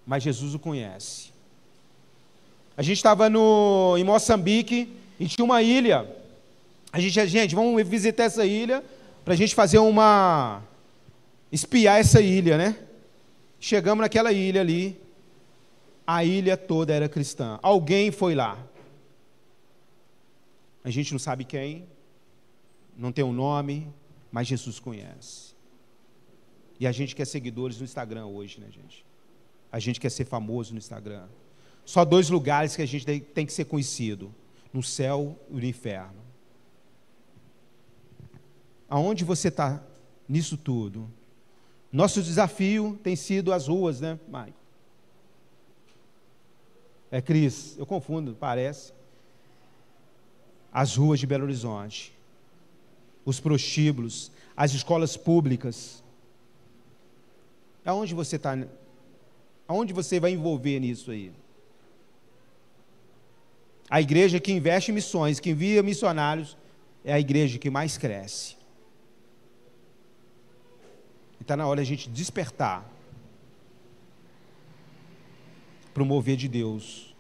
[0.06, 1.34] Mas Jesus o conhece.
[2.78, 3.28] A gente estava
[3.98, 6.25] em Moçambique e tinha uma ilha.
[6.96, 8.82] A gente, gente, vamos visitar essa ilha
[9.26, 10.64] para a gente fazer uma
[11.52, 12.88] espiar essa ilha, né?
[13.60, 14.98] Chegamos naquela ilha ali,
[16.08, 17.60] a ilha toda era cristã.
[17.62, 18.66] Alguém foi lá.
[20.86, 21.86] A gente não sabe quem,
[22.96, 23.94] não tem um nome,
[24.32, 25.54] mas Jesus conhece.
[26.80, 29.06] E a gente quer seguidores no Instagram hoje, né, gente?
[29.70, 31.28] A gente quer ser famoso no Instagram.
[31.84, 34.34] Só dois lugares que a gente tem que ser conhecido:
[34.72, 36.24] no céu e no inferno.
[38.90, 39.84] Aonde você está
[40.28, 41.10] nisso tudo?
[41.92, 44.58] Nosso desafio tem sido as ruas, né, Maico?
[47.10, 48.92] É Cris, eu confundo, parece.
[50.72, 52.14] As ruas de Belo Horizonte,
[53.24, 56.04] os prostíbulos, as escolas públicas.
[57.86, 58.58] Aonde você está?
[59.68, 61.32] Aonde você vai envolver nisso aí?
[63.90, 66.58] A igreja que investe em missões, que envia missionários,
[67.04, 68.58] é a igreja que mais cresce.
[71.46, 72.84] Está na hora a gente despertar
[75.94, 77.16] para o mover de Deus.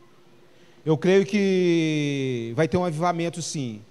[0.83, 3.83] Eu creio que vai ter um avivamento sim,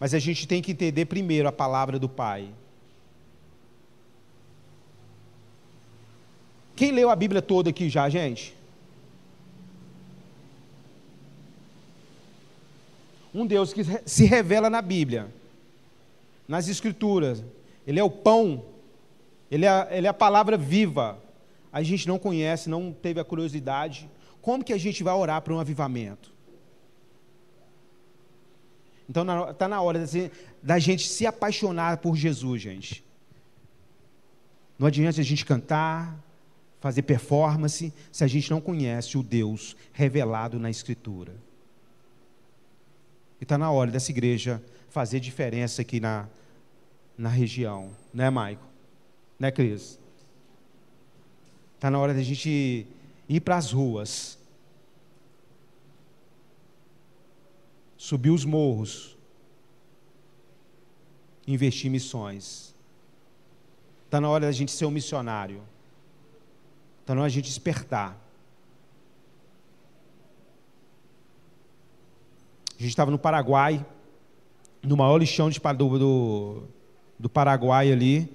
[0.00, 2.48] mas a gente tem que entender primeiro a palavra do Pai.
[6.74, 8.56] Quem leu a Bíblia toda aqui já, gente?
[13.34, 15.30] Um Deus que se revela na Bíblia,
[16.48, 17.44] nas Escrituras.
[17.86, 18.74] Ele é o pão
[19.50, 21.22] ele é, ele é a palavra viva.
[21.72, 24.10] A gente não conhece, não teve a curiosidade.
[24.40, 26.32] Como que a gente vai orar para um avivamento?
[29.08, 30.04] Então está na hora
[30.62, 33.04] da gente se apaixonar por Jesus, gente.
[34.78, 36.18] Não adianta a gente cantar,
[36.80, 41.34] fazer performance, se a gente não conhece o Deus revelado na Escritura.
[43.40, 46.28] E está na hora dessa igreja fazer diferença aqui na,
[47.16, 48.75] na região, né, Maico?
[49.38, 49.98] Né, Cris?
[51.74, 52.86] Está na hora da gente
[53.28, 54.38] ir para as ruas,
[57.96, 59.16] subir os morros,
[61.46, 62.74] investir em missões.
[64.06, 65.62] Está na hora da gente ser um missionário.
[67.00, 68.16] Está na hora da gente despertar.
[72.78, 73.84] A gente estava no Paraguai,
[74.82, 76.62] no maior lixão de, do, do,
[77.18, 78.32] do Paraguai ali.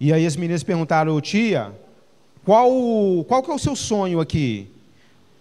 [0.00, 1.72] E aí as meninas perguntaram, tia,
[2.44, 2.70] qual,
[3.24, 4.68] qual que é o seu sonho aqui?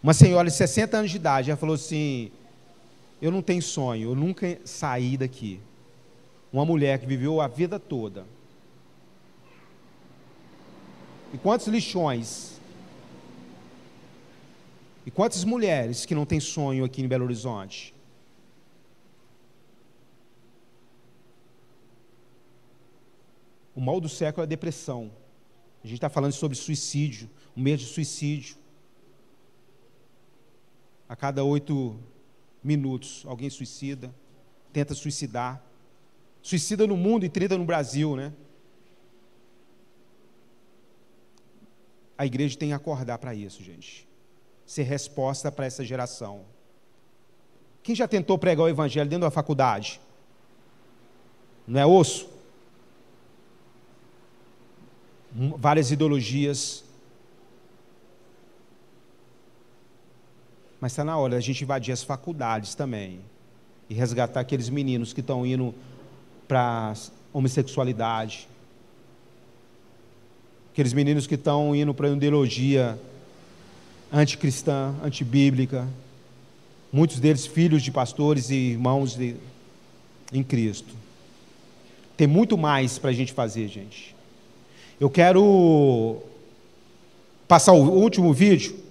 [0.02, 2.32] Uma senhora de 60 anos de idade, ela falou assim,
[3.22, 5.60] eu não tenho sonho, eu nunca saí daqui.
[6.52, 8.26] Uma mulher que viveu a vida toda.
[11.34, 12.60] E quantos lixões?
[15.06, 17.93] E quantas mulheres que não têm sonho aqui em Belo Horizonte?
[23.76, 25.12] O mal do século é a depressão.
[25.84, 28.56] A gente está falando sobre suicídio, o medo de suicídio.
[31.10, 32.00] A cada oito
[32.64, 34.14] minutos, alguém suicida,
[34.72, 35.62] tenta suicidar.
[36.42, 38.34] Suicida no mundo e 30 no Brasil, né?
[42.18, 44.08] A igreja tem que acordar para isso, gente.
[44.66, 46.46] Ser resposta para essa geração.
[47.82, 50.00] Quem já tentou pregar o evangelho dentro da faculdade?
[51.68, 52.33] Não é osso?
[55.58, 56.84] Várias ideologias.
[60.80, 63.20] Mas está na hora da gente invadir as faculdades também
[63.90, 65.74] e resgatar aqueles meninos que estão indo
[66.48, 66.94] para
[67.32, 68.48] homossexualidade.
[70.72, 73.00] Aqueles meninos que estão indo para a ideologia
[74.12, 75.88] anticristã, antibíblica.
[76.92, 79.36] Muitos deles filhos de pastores e irmãos de,
[80.32, 80.94] em Cristo.
[82.16, 84.13] Tem muito mais para a gente fazer, gente.
[85.00, 86.18] Eu quero
[87.48, 88.83] passar o último vídeo.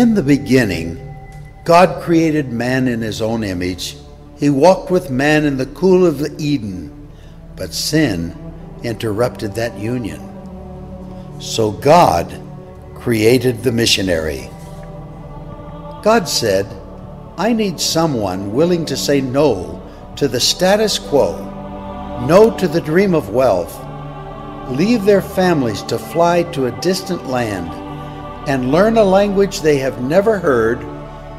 [0.00, 0.96] In the beginning,
[1.64, 3.98] God created man in his own image.
[4.38, 7.10] He walked with man in the cool of Eden,
[7.54, 8.34] but sin
[8.82, 10.22] interrupted that union.
[11.38, 12.32] So God
[12.94, 14.48] created the missionary.
[16.02, 16.66] God said,
[17.36, 19.82] I need someone willing to say no
[20.16, 21.36] to the status quo,
[22.26, 23.78] no to the dream of wealth,
[24.70, 27.89] leave their families to fly to a distant land
[28.46, 30.82] and learn a language they have never heard,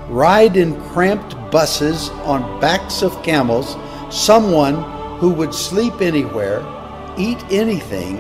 [0.10, 3.76] ride in cramped buses on backs of camels,
[4.10, 4.76] someone
[5.20, 6.60] who would sleep anywhere,
[7.18, 8.18] eat anything,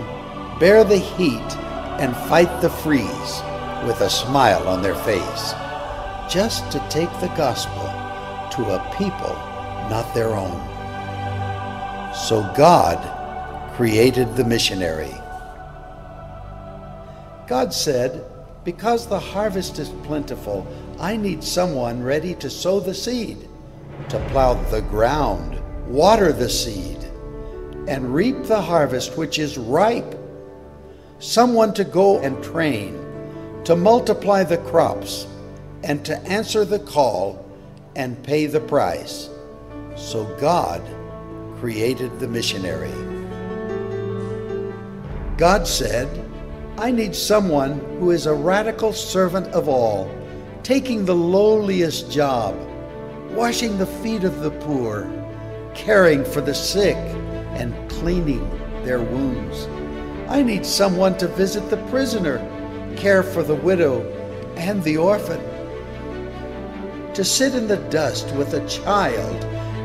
[0.59, 1.57] bear the heat,
[1.99, 3.41] and fight the freeze
[3.85, 5.53] with a smile on their face,
[6.31, 7.83] just to take the gospel
[8.51, 9.35] to a people
[9.89, 10.55] not their own.
[12.13, 12.97] So God
[13.75, 15.13] created the missionary.
[17.47, 18.23] God said,
[18.63, 20.67] because the harvest is plentiful,
[20.99, 23.47] I need someone ready to sow the seed,
[24.09, 26.99] to plow the ground, water the seed,
[27.87, 30.15] and reap the harvest which is ripe.
[31.19, 32.93] Someone to go and train,
[33.65, 35.27] to multiply the crops,
[35.83, 37.43] and to answer the call
[37.95, 39.29] and pay the price.
[39.95, 40.81] So God
[41.59, 42.91] created the missionary.
[45.37, 46.07] God said,
[46.81, 50.09] I need someone who is a radical servant of all,
[50.63, 52.57] taking the lowliest job,
[53.29, 55.07] washing the feet of the poor,
[55.75, 56.97] caring for the sick,
[57.53, 58.49] and cleaning
[58.83, 59.67] their wounds.
[60.27, 62.39] I need someone to visit the prisoner,
[62.97, 64.01] care for the widow
[64.57, 65.39] and the orphan,
[67.13, 69.43] to sit in the dust with a child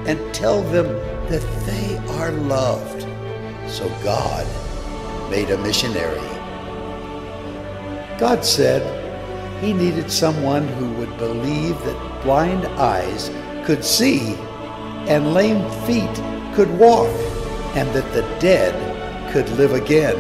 [0.09, 0.87] and tell them
[1.29, 3.03] that they are loved.
[3.71, 4.47] So God
[5.31, 6.36] made a missionary.
[8.19, 8.83] God said
[9.63, 13.31] he needed someone who would believe that blind eyes
[13.65, 14.35] could see
[15.07, 16.15] and lame feet
[16.55, 17.15] could walk
[17.77, 18.75] and that the dead
[19.33, 20.17] could live again.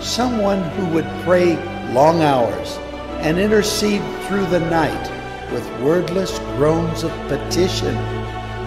[0.00, 1.56] Someone who would pray
[1.92, 2.76] long hours
[3.20, 5.10] and intercede through the night
[5.52, 7.94] with wordless groans of petition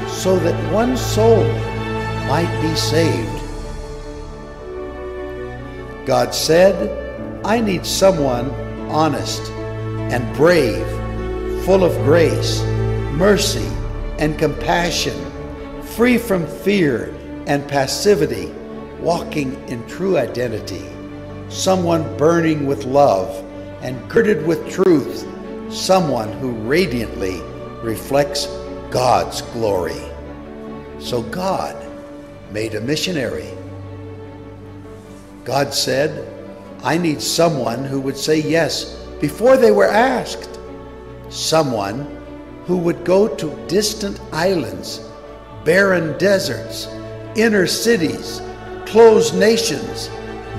[0.08, 1.44] so that one soul
[2.28, 3.42] might be saved.
[6.06, 7.05] God said,
[7.46, 8.50] I need someone
[8.90, 10.84] honest and brave,
[11.64, 12.64] full of grace,
[13.14, 13.68] mercy,
[14.18, 15.14] and compassion,
[15.84, 17.16] free from fear
[17.46, 18.52] and passivity,
[19.00, 20.90] walking in true identity,
[21.50, 23.30] someone burning with love
[23.84, 25.28] and girded with truth,
[25.72, 27.42] someone who radiantly
[27.84, 28.48] reflects
[28.90, 30.02] God's glory.
[30.98, 31.76] So God
[32.52, 33.52] made a missionary.
[35.44, 36.35] God said,
[36.86, 40.60] I need someone who would say yes before they were asked.
[41.30, 42.06] Someone
[42.66, 45.02] who would go to distant islands,
[45.64, 46.88] barren deserts,
[47.36, 48.40] inner cities,
[48.86, 50.12] closed nations,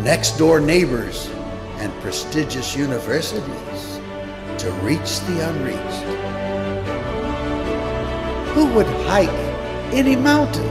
[0.02, 1.30] next door neighbors,
[1.76, 4.00] and prestigious universities
[4.58, 6.06] to reach the unreached.
[8.54, 9.28] Who would hike
[9.94, 10.66] any mountain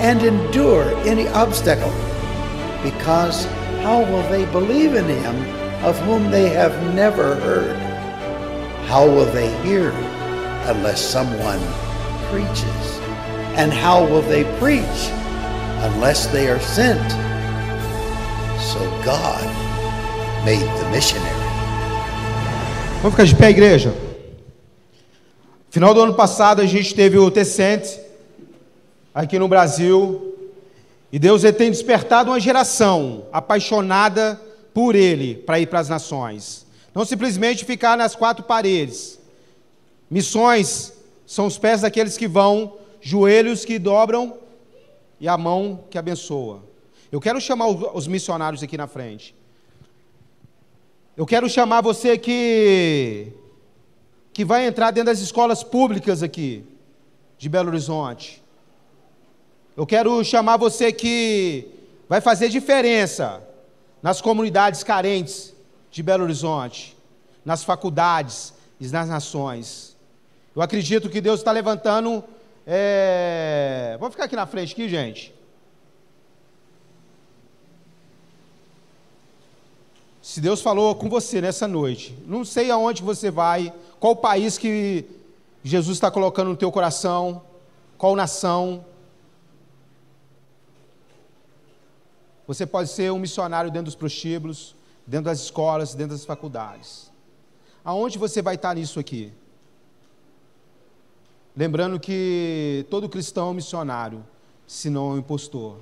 [0.00, 1.92] and endure any obstacle
[2.82, 3.46] because
[3.82, 5.36] how will they believe in him
[5.84, 7.76] of whom they have never heard?
[8.86, 9.90] How will they hear
[10.66, 11.60] unless someone
[12.30, 13.00] preaches?
[13.56, 15.10] And how will they preach
[15.88, 17.10] unless they are sent?
[18.60, 19.44] So God
[20.44, 21.40] made the missionary.
[23.02, 23.94] Vamos ficar de pé, igreja?
[25.70, 27.98] Final do ano passado a gente teve o Tecente
[29.14, 30.29] aqui no Brasil.
[31.12, 34.40] E Deus ele tem despertado uma geração apaixonada
[34.72, 36.66] por Ele para ir para as nações.
[36.94, 39.18] Não simplesmente ficar nas quatro paredes.
[40.08, 40.92] Missões
[41.26, 44.38] são os pés daqueles que vão, joelhos que dobram
[45.20, 46.62] e a mão que abençoa.
[47.10, 49.34] Eu quero chamar os missionários aqui na frente.
[51.16, 53.32] Eu quero chamar você que
[54.32, 56.64] que vai entrar dentro das escolas públicas aqui
[57.36, 58.40] de Belo Horizonte.
[59.76, 61.66] Eu quero chamar você que
[62.08, 63.42] vai fazer diferença
[64.02, 65.54] nas comunidades carentes
[65.90, 66.96] de Belo Horizonte,
[67.44, 69.96] nas faculdades e nas nações.
[70.54, 72.24] Eu acredito que Deus está levantando.
[72.66, 73.96] É...
[74.00, 75.32] Vamos ficar aqui na frente, aqui, gente.
[80.20, 85.04] Se Deus falou com você nessa noite, não sei aonde você vai, qual país que
[85.62, 87.42] Jesus está colocando no teu coração,
[87.96, 88.84] qual nação.
[92.50, 94.74] Você pode ser um missionário dentro dos prostíbulos,
[95.06, 97.08] dentro das escolas, dentro das faculdades.
[97.84, 99.32] Aonde você vai estar nisso aqui?
[101.56, 104.26] Lembrando que todo cristão é um missionário,
[104.66, 105.76] se não é um impostor.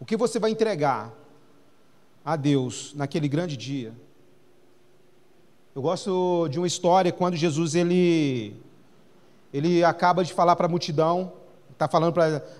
[0.00, 1.12] O que você vai entregar
[2.24, 3.92] a Deus naquele grande dia?
[5.74, 8.56] Eu gosto de uma história quando Jesus ele
[9.52, 11.34] ele acaba de falar para a multidão,
[11.70, 12.14] está falando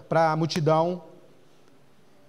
[0.06, 1.04] para a multidão,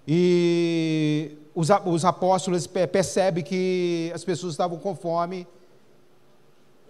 [0.06, 5.46] e os, os apóstolos percebem que as pessoas estavam com fome,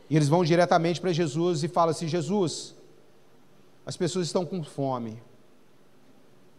[0.09, 2.75] e eles vão diretamente para Jesus e falam assim: Jesus,
[3.87, 5.23] as pessoas estão com fome.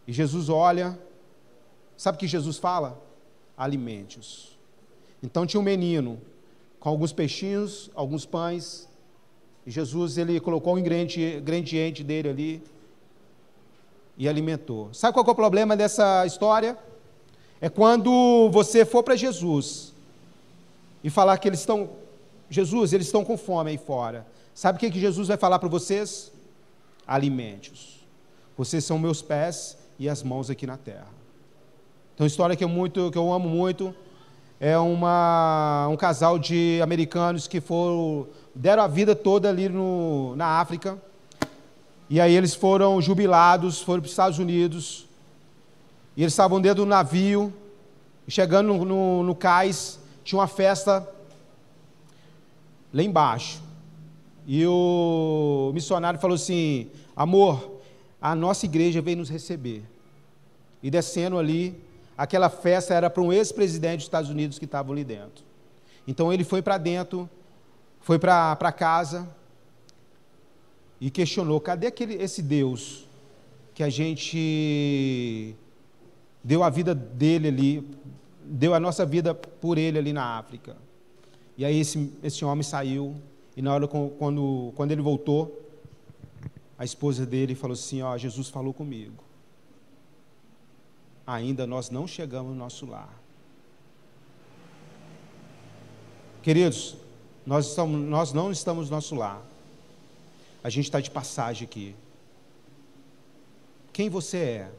[0.08, 0.98] E Jesus olha,
[1.98, 3.02] sabe o que Jesus fala?
[3.58, 4.58] Alimente-os.
[5.22, 6.22] Então tinha um menino
[6.80, 8.88] com alguns peixinhos, alguns pães,
[9.66, 12.64] e Jesus ele colocou o ingrediente, ingrediente dele ali
[14.18, 14.94] e alimentou.
[14.94, 16.78] Sabe qual é o problema dessa história?
[17.60, 19.94] É quando você for para Jesus
[21.04, 21.90] e falar que eles estão,
[22.50, 24.26] Jesus, eles estão com fome aí fora.
[24.54, 26.32] Sabe o que, que Jesus vai falar para vocês?
[27.06, 28.06] Alimente-os.
[28.58, 31.08] Vocês são meus pés e as mãos aqui na terra.
[32.14, 33.94] Então, história que eu, muito, que eu amo muito
[34.60, 40.60] é uma, um casal de americanos que foram, deram a vida toda ali no, na
[40.62, 40.98] África
[42.10, 45.08] e aí eles foram jubilados, foram para os Estados Unidos.
[46.16, 47.54] E eles estavam dentro do navio.
[48.28, 51.08] Chegando no, no, no cais, tinha uma festa
[52.94, 53.62] lá embaixo.
[54.48, 57.80] E o missionário falou assim: Amor,
[58.22, 59.84] a nossa igreja veio nos receber.
[60.82, 61.80] E descendo ali,
[62.18, 65.44] aquela festa era para um ex-presidente dos Estados Unidos que estava ali dentro.
[66.08, 67.30] Então ele foi para dentro,
[68.00, 69.28] foi para casa,
[71.06, 73.06] e questionou: cadê aquele, esse Deus
[73.76, 75.56] que a gente
[76.44, 77.98] deu a vida dele ali,
[78.44, 80.76] deu a nossa vida por ele ali na África?
[81.56, 83.16] E aí esse, esse homem saiu,
[83.56, 85.62] e na hora quando, quando ele voltou,
[86.76, 89.24] a esposa dele falou assim: Ó, Jesus falou comigo.
[91.28, 93.22] Ainda nós não chegamos no nosso lar.
[96.42, 96.98] Queridos,
[97.46, 99.54] nós, estamos, nós não estamos no nosso lar.
[100.66, 101.96] A gente está de passagem aqui.
[103.94, 104.70] Quem você é?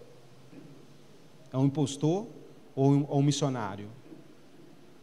[1.52, 2.26] É um impostor
[2.74, 3.86] ou um, ou um missionário?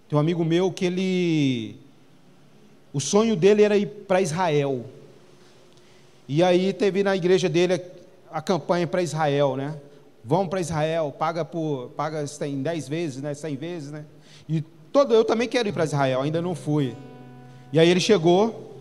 [0.10, 1.78] Tem um amigo meu que ele.
[2.92, 4.86] O sonho dele era ir para Israel.
[6.28, 7.76] E aí teve na igreja dele
[8.30, 9.80] a, a campanha para Israel, né?
[10.22, 13.34] Vamos para Israel, paga por paga em 10 vezes, né?
[13.34, 14.04] 100 vezes, né?
[14.50, 14.60] E
[14.92, 16.94] todo eu também quero ir para Israel, ainda não fui.
[17.72, 18.73] E aí ele chegou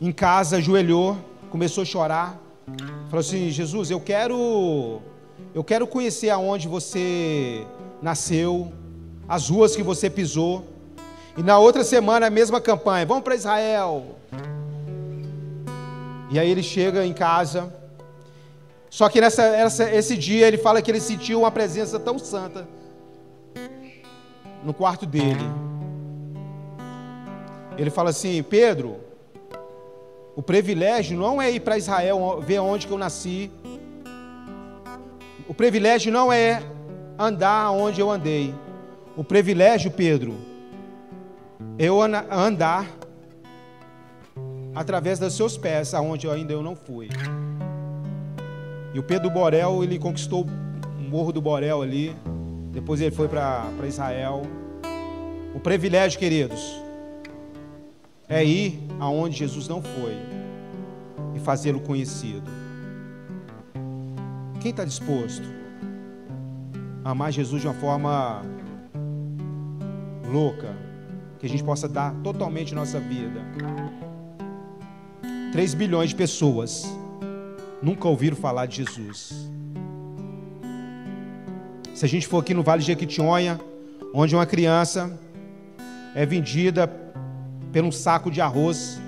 [0.00, 1.16] em casa, ajoelhou,
[1.50, 2.40] começou a chorar.
[3.08, 5.00] Falou assim: Jesus, eu quero,
[5.54, 7.66] eu quero conhecer aonde você
[8.00, 8.72] nasceu,
[9.28, 10.64] as ruas que você pisou.
[11.36, 14.16] E na outra semana, a mesma campanha: vamos para Israel.
[16.30, 17.72] E aí ele chega em casa.
[18.90, 22.66] Só que nessa, essa, esse dia ele fala que ele sentiu uma presença tão santa
[24.62, 25.44] no quarto dele.
[27.76, 29.07] Ele fala assim: Pedro,
[30.38, 33.50] o privilégio não é ir para Israel, ver onde que eu nasci.
[35.48, 36.62] O privilégio não é
[37.18, 38.54] andar onde eu andei.
[39.16, 40.36] O privilégio, Pedro,
[41.76, 42.86] é eu andar
[44.76, 47.08] através dos seus pés, aonde ainda eu não fui.
[48.94, 52.14] E o Pedro Borel, ele conquistou o Morro do Borel ali.
[52.70, 54.42] Depois ele foi para Israel.
[55.52, 56.80] O privilégio, queridos,
[58.28, 60.16] é ir aonde Jesus não foi
[61.34, 62.50] e fazê-lo conhecido.
[64.60, 65.46] Quem está disposto
[67.04, 68.42] a amar Jesus de uma forma
[70.30, 70.76] louca,
[71.38, 73.40] que a gente possa dar totalmente nossa vida?
[75.52, 76.84] 3 bilhões de pessoas
[77.82, 79.50] nunca ouviram falar de Jesus.
[81.94, 83.58] Se a gente for aqui no Vale de Jequitinhonha,
[84.14, 85.18] onde uma criança
[86.14, 86.86] é vendida
[87.72, 89.00] por um saco de arroz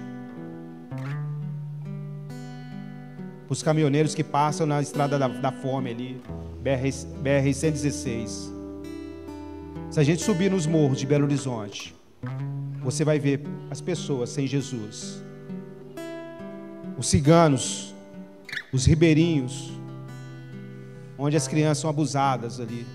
[3.46, 6.22] para os caminhoneiros que passam na estrada da, da fome ali,
[6.62, 6.88] BR,
[7.20, 8.52] BR 116.
[9.90, 11.92] Se a gente subir nos morros de Belo Horizonte,
[12.80, 15.20] você vai ver as pessoas sem Jesus.
[16.96, 17.92] Os ciganos,
[18.72, 19.72] os ribeirinhos,
[21.18, 22.86] onde as crianças são abusadas ali.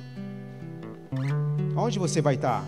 [1.76, 2.64] Onde você vai estar?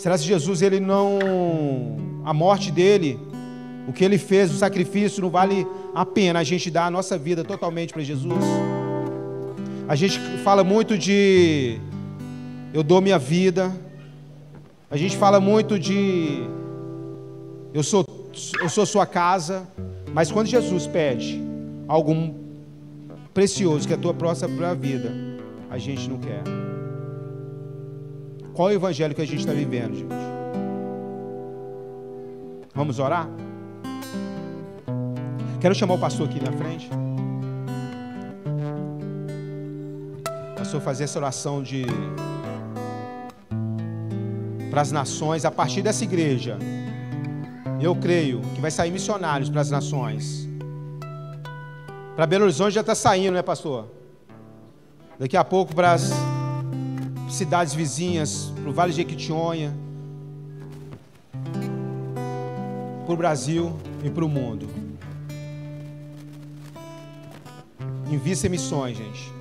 [0.00, 1.18] Será que Jesus ele não
[2.24, 3.20] a morte dele,
[3.86, 7.18] o que ele fez, o sacrifício não vale a pena a gente dar a nossa
[7.18, 8.42] vida totalmente para Jesus?
[9.86, 11.78] A gente fala muito de
[12.72, 13.70] eu dou minha vida.
[14.90, 16.48] A gente fala muito de
[17.74, 18.02] eu sou
[18.58, 19.68] eu sou sua casa,
[20.14, 21.42] mas quando Jesus pede
[21.86, 22.34] algo
[23.34, 25.12] precioso que é a tua próxima vida,
[25.68, 26.69] a gente não quer.
[28.60, 30.14] Qual é o evangelho que a gente está vivendo, gente?
[32.74, 33.26] Vamos orar?
[35.62, 36.90] Quero chamar o pastor aqui na frente.
[40.58, 41.86] Pastor, fazer essa oração de
[44.70, 46.58] para as nações a partir dessa igreja.
[47.80, 50.46] Eu creio que vai sair missionários para as nações.
[52.14, 53.88] Para Belo Horizonte já está saindo, né, pastor?
[55.18, 56.12] Daqui a pouco para as
[57.30, 59.74] cidades vizinhas, para o Vale de Jequitinhonha,
[63.04, 63.72] para o Brasil
[64.04, 64.68] e para o mundo.
[68.10, 69.32] Invista em missões, gente.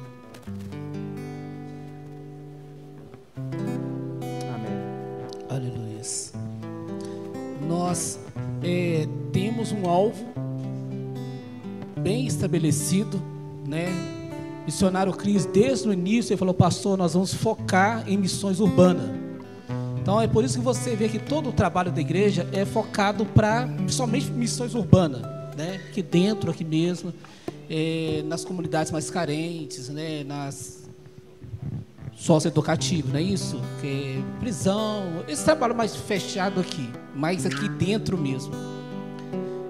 [4.54, 5.48] Amém.
[5.50, 5.80] Aleluia.
[7.68, 8.20] Nós
[8.64, 10.26] é, temos um alvo
[12.02, 13.22] bem estabelecido,
[13.68, 14.19] né?
[14.70, 19.10] Missionário Cris, desde o início, ele falou, pastor, nós vamos focar em missões urbanas.
[20.00, 23.26] Então é por isso que você vê que todo o trabalho da igreja é focado
[23.26, 25.24] para somente missões urbanas,
[25.58, 25.82] né?
[25.90, 27.12] Aqui dentro, aqui mesmo,
[27.68, 30.24] é, nas comunidades mais carentes, né?
[30.24, 30.88] Nas
[32.16, 33.60] socioeducativas, não é isso?
[33.82, 33.88] Que
[34.20, 38.54] é prisão, esse trabalho mais fechado aqui, mais aqui dentro mesmo.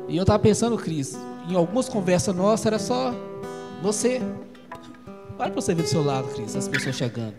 [0.09, 3.15] E eu estava pensando, Cris, em algumas conversas nossas era só
[3.81, 4.21] você
[5.39, 7.35] Olha para você ver do seu lado, Cris, as pessoas chegando.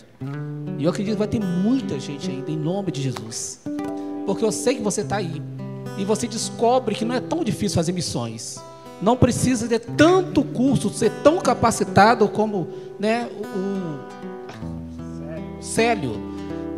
[0.79, 3.61] E eu acredito que vai ter muita gente ainda, em nome de Jesus.
[4.25, 5.43] Porque eu sei que você está aí.
[5.99, 8.59] E você descobre que não é tão difícil fazer missões.
[9.03, 13.99] Não precisa de tanto curso, ser tão capacitado como né, o,
[15.59, 16.15] o Célio.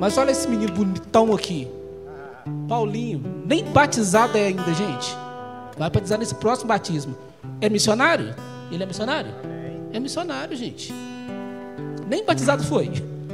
[0.01, 1.69] Mas olha esse menino bonitão aqui.
[2.69, 5.17] Paulinho, nem batizado é ainda, gente.
[5.79, 7.15] Vai batizar nesse próximo batismo.
[7.61, 8.35] É missionário?
[8.73, 9.31] Ele é missionário?
[9.93, 10.93] É missionário, gente.
[12.13, 12.91] Nem batizado foi,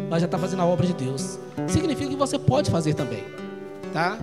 [0.08, 1.36] mas já está fazendo a obra de Deus.
[1.66, 3.24] Significa que você pode fazer também,
[3.92, 4.16] tá?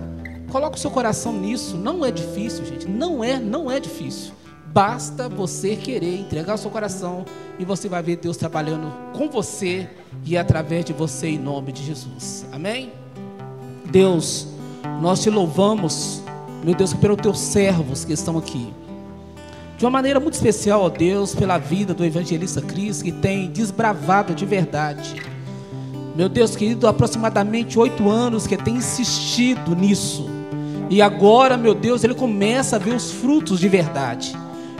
[0.50, 1.76] Coloca o seu coração nisso.
[1.76, 2.88] Não é difícil, gente.
[2.88, 4.32] Não é, não é difícil.
[4.68, 7.26] Basta você querer entregar o seu coração
[7.58, 9.90] e você vai ver Deus trabalhando com você
[10.24, 12.46] e através de você em nome de Jesus.
[12.50, 12.94] Amém?
[13.84, 14.48] Deus,
[15.02, 16.22] nós te louvamos,
[16.64, 18.72] meu Deus, pelos teus servos que estão aqui
[19.76, 24.34] de uma maneira muito especial, ó Deus, pela vida do evangelista Cris, que tem desbravado
[24.34, 25.20] de verdade.
[26.14, 30.30] Meu Deus querido, aproximadamente oito anos que tem insistido nisso.
[30.88, 34.34] E agora, meu Deus, ele começa a ver os frutos de verdade.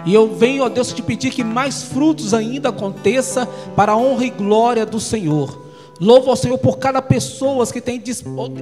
[0.07, 3.45] E eu venho, ó Deus, te pedir que mais frutos ainda aconteça
[3.75, 5.66] para a honra e glória do Senhor.
[5.99, 8.03] Louvo ao Senhor por cada pessoa que tem,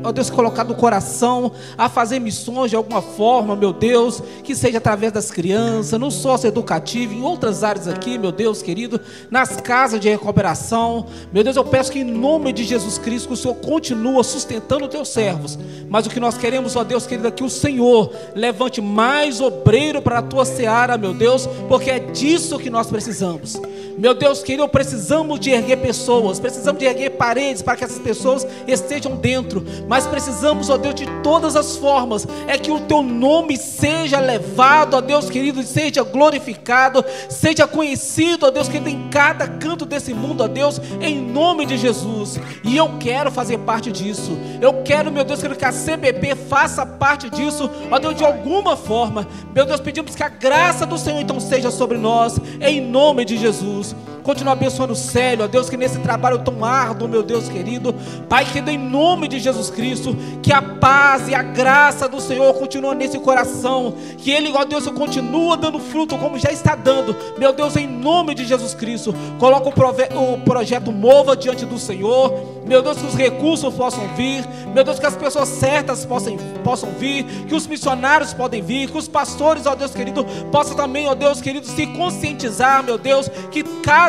[0.05, 4.79] ó Deus, colocado o coração a fazer missões de alguma forma, meu Deus, que seja
[4.79, 9.99] através das crianças, no sócio educativo, em outras áreas aqui, meu Deus querido, nas casas
[9.99, 11.07] de recuperação.
[11.33, 14.85] Meu Deus, eu peço que em nome de Jesus Cristo, que o Senhor continue sustentando
[14.85, 15.59] os teus servos.
[15.89, 20.01] Mas o que nós queremos, ó Deus querido, é que o Senhor levante mais obreiro
[20.01, 23.61] para a tua seara, meu Deus, porque é disso que nós precisamos.
[23.97, 28.47] Meu Deus querido, precisamos de erguer pessoas, precisamos de erguer paredes para que essas pessoas
[28.67, 33.57] estejam dentro, mas precisamos, ó Deus, de todas as formas, é que o teu nome
[33.57, 39.85] seja levado, ó Deus querido, seja glorificado, seja conhecido, ó Deus querido, em cada canto
[39.85, 42.41] desse mundo, ó Deus, em nome de Jesus.
[42.65, 44.37] E eu quero fazer parte disso.
[44.61, 48.77] Eu quero, meu Deus, querido, que a CBP faça parte disso, ó Deus, de alguma
[48.77, 49.27] forma.
[49.55, 53.37] Meu Deus, pedimos que a graça do Senhor então seja sobre nós, em nome de
[53.37, 53.84] Jesus.
[54.25, 57.95] Continua abençoando o Célio, ó Deus, que nesse trabalho tão árduo, meu Deus querido,
[58.29, 62.53] Pai querido, em nome de Jesus Cristo, que a paz e a graça do Senhor
[62.55, 67.53] continua nesse coração, que Ele, ó Deus, continua dando fruto como já está dando, meu
[67.53, 72.33] Deus, em nome de Jesus Cristo, coloca o, o projeto Mova diante do Senhor,
[72.65, 74.43] meu Deus, que os recursos possam vir,
[74.75, 78.97] meu Deus, que as pessoas certas possam, possam vir, que os missionários podem vir, que
[78.97, 83.63] os pastores, ó Deus querido, possam também, ó Deus querido, se conscientizar, meu Deus, que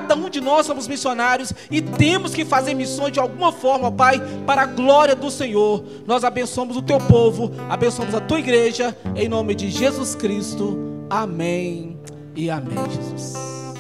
[0.05, 4.21] cada um de nós somos missionários e temos que fazer missões de alguma forma, Pai,
[4.45, 5.83] para a glória do Senhor.
[6.05, 10.77] Nós abençoamos o teu povo, abençoamos a tua igreja, em nome de Jesus Cristo.
[11.09, 11.99] Amém
[12.35, 13.74] e amém, Jesus.